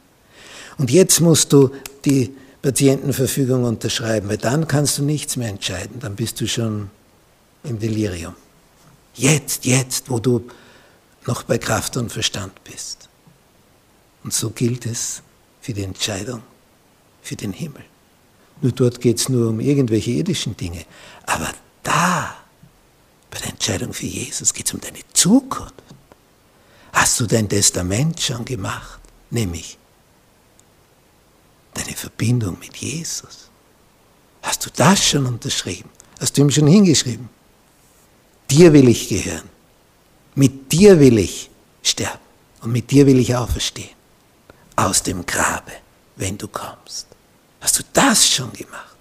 Und 0.78 0.90
jetzt 0.90 1.20
musst 1.20 1.52
du 1.52 1.70
die 2.04 2.34
Patientenverfügung 2.62 3.64
unterschreiben, 3.64 4.28
weil 4.28 4.38
dann 4.38 4.66
kannst 4.66 4.98
du 4.98 5.04
nichts 5.04 5.36
mehr 5.36 5.48
entscheiden, 5.48 6.00
dann 6.00 6.16
bist 6.16 6.40
du 6.40 6.48
schon 6.48 6.90
im 7.62 7.78
Delirium. 7.78 8.34
Jetzt, 9.14 9.64
jetzt, 9.64 10.10
wo 10.10 10.18
du 10.18 10.46
noch 11.26 11.42
bei 11.42 11.58
Kraft 11.58 11.96
und 11.96 12.10
Verstand 12.10 12.52
bist. 12.64 13.08
Und 14.22 14.32
so 14.32 14.50
gilt 14.50 14.86
es 14.86 15.22
für 15.60 15.72
die 15.72 15.82
Entscheidung 15.82 16.42
für 17.22 17.36
den 17.36 17.52
Himmel. 17.52 17.84
Nur 18.60 18.72
dort 18.72 19.00
geht 19.00 19.18
es 19.18 19.28
nur 19.28 19.50
um 19.50 19.60
irgendwelche 19.60 20.10
irdischen 20.10 20.56
Dinge. 20.56 20.84
Aber 21.26 21.50
da, 21.82 22.34
bei 23.30 23.38
der 23.40 23.50
Entscheidung 23.50 23.92
für 23.92 24.06
Jesus, 24.06 24.54
geht 24.54 24.66
es 24.66 24.74
um 24.74 24.80
deine 24.80 25.00
Zukunft. 25.12 25.74
Hast 26.92 27.20
du 27.20 27.26
dein 27.26 27.48
Testament 27.48 28.20
schon 28.20 28.44
gemacht? 28.44 29.00
Nämlich 29.30 29.76
deine 31.74 31.94
Verbindung 31.94 32.58
mit 32.58 32.76
Jesus. 32.76 33.50
Hast 34.42 34.64
du 34.66 34.70
das 34.74 35.04
schon 35.04 35.26
unterschrieben? 35.26 35.90
Hast 36.20 36.36
du 36.36 36.42
ihm 36.42 36.50
schon 36.50 36.66
hingeschrieben? 36.66 37.28
Dir 38.50 38.72
will 38.72 38.88
ich 38.88 39.08
gehören. 39.08 39.48
Mit 40.34 40.72
dir 40.72 41.00
will 41.00 41.18
ich 41.18 41.50
sterben. 41.82 42.20
Und 42.62 42.72
mit 42.72 42.90
dir 42.90 43.06
will 43.06 43.18
ich 43.18 43.34
auferstehen. 43.34 43.96
Aus 44.76 45.02
dem 45.02 45.24
Grabe, 45.24 45.72
wenn 46.16 46.38
du 46.38 46.48
kommst. 46.48 47.06
Hast 47.60 47.78
du 47.78 47.82
das 47.92 48.28
schon 48.28 48.52
gemacht? 48.52 48.96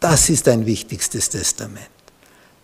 Das 0.00 0.28
ist 0.28 0.46
dein 0.46 0.66
wichtigstes 0.66 1.30
Testament. 1.30 1.88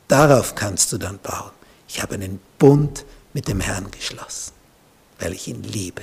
Darauf 0.09 0.55
kannst 0.55 0.93
du 0.93 0.99
dann 0.99 1.19
bauen. 1.19 1.51
Ich 1.89 2.03
habe 2.03 2.15
einen 2.15 2.41
Bund 2.59 3.05
mit 3.33 3.49
dem 3.49 3.61
Herrn 3.61 3.91
geschlossen, 3.91 4.53
weil 5.19 5.33
ich 5.33 5.49
ihn 5.49 5.63
liebe. 5.63 6.03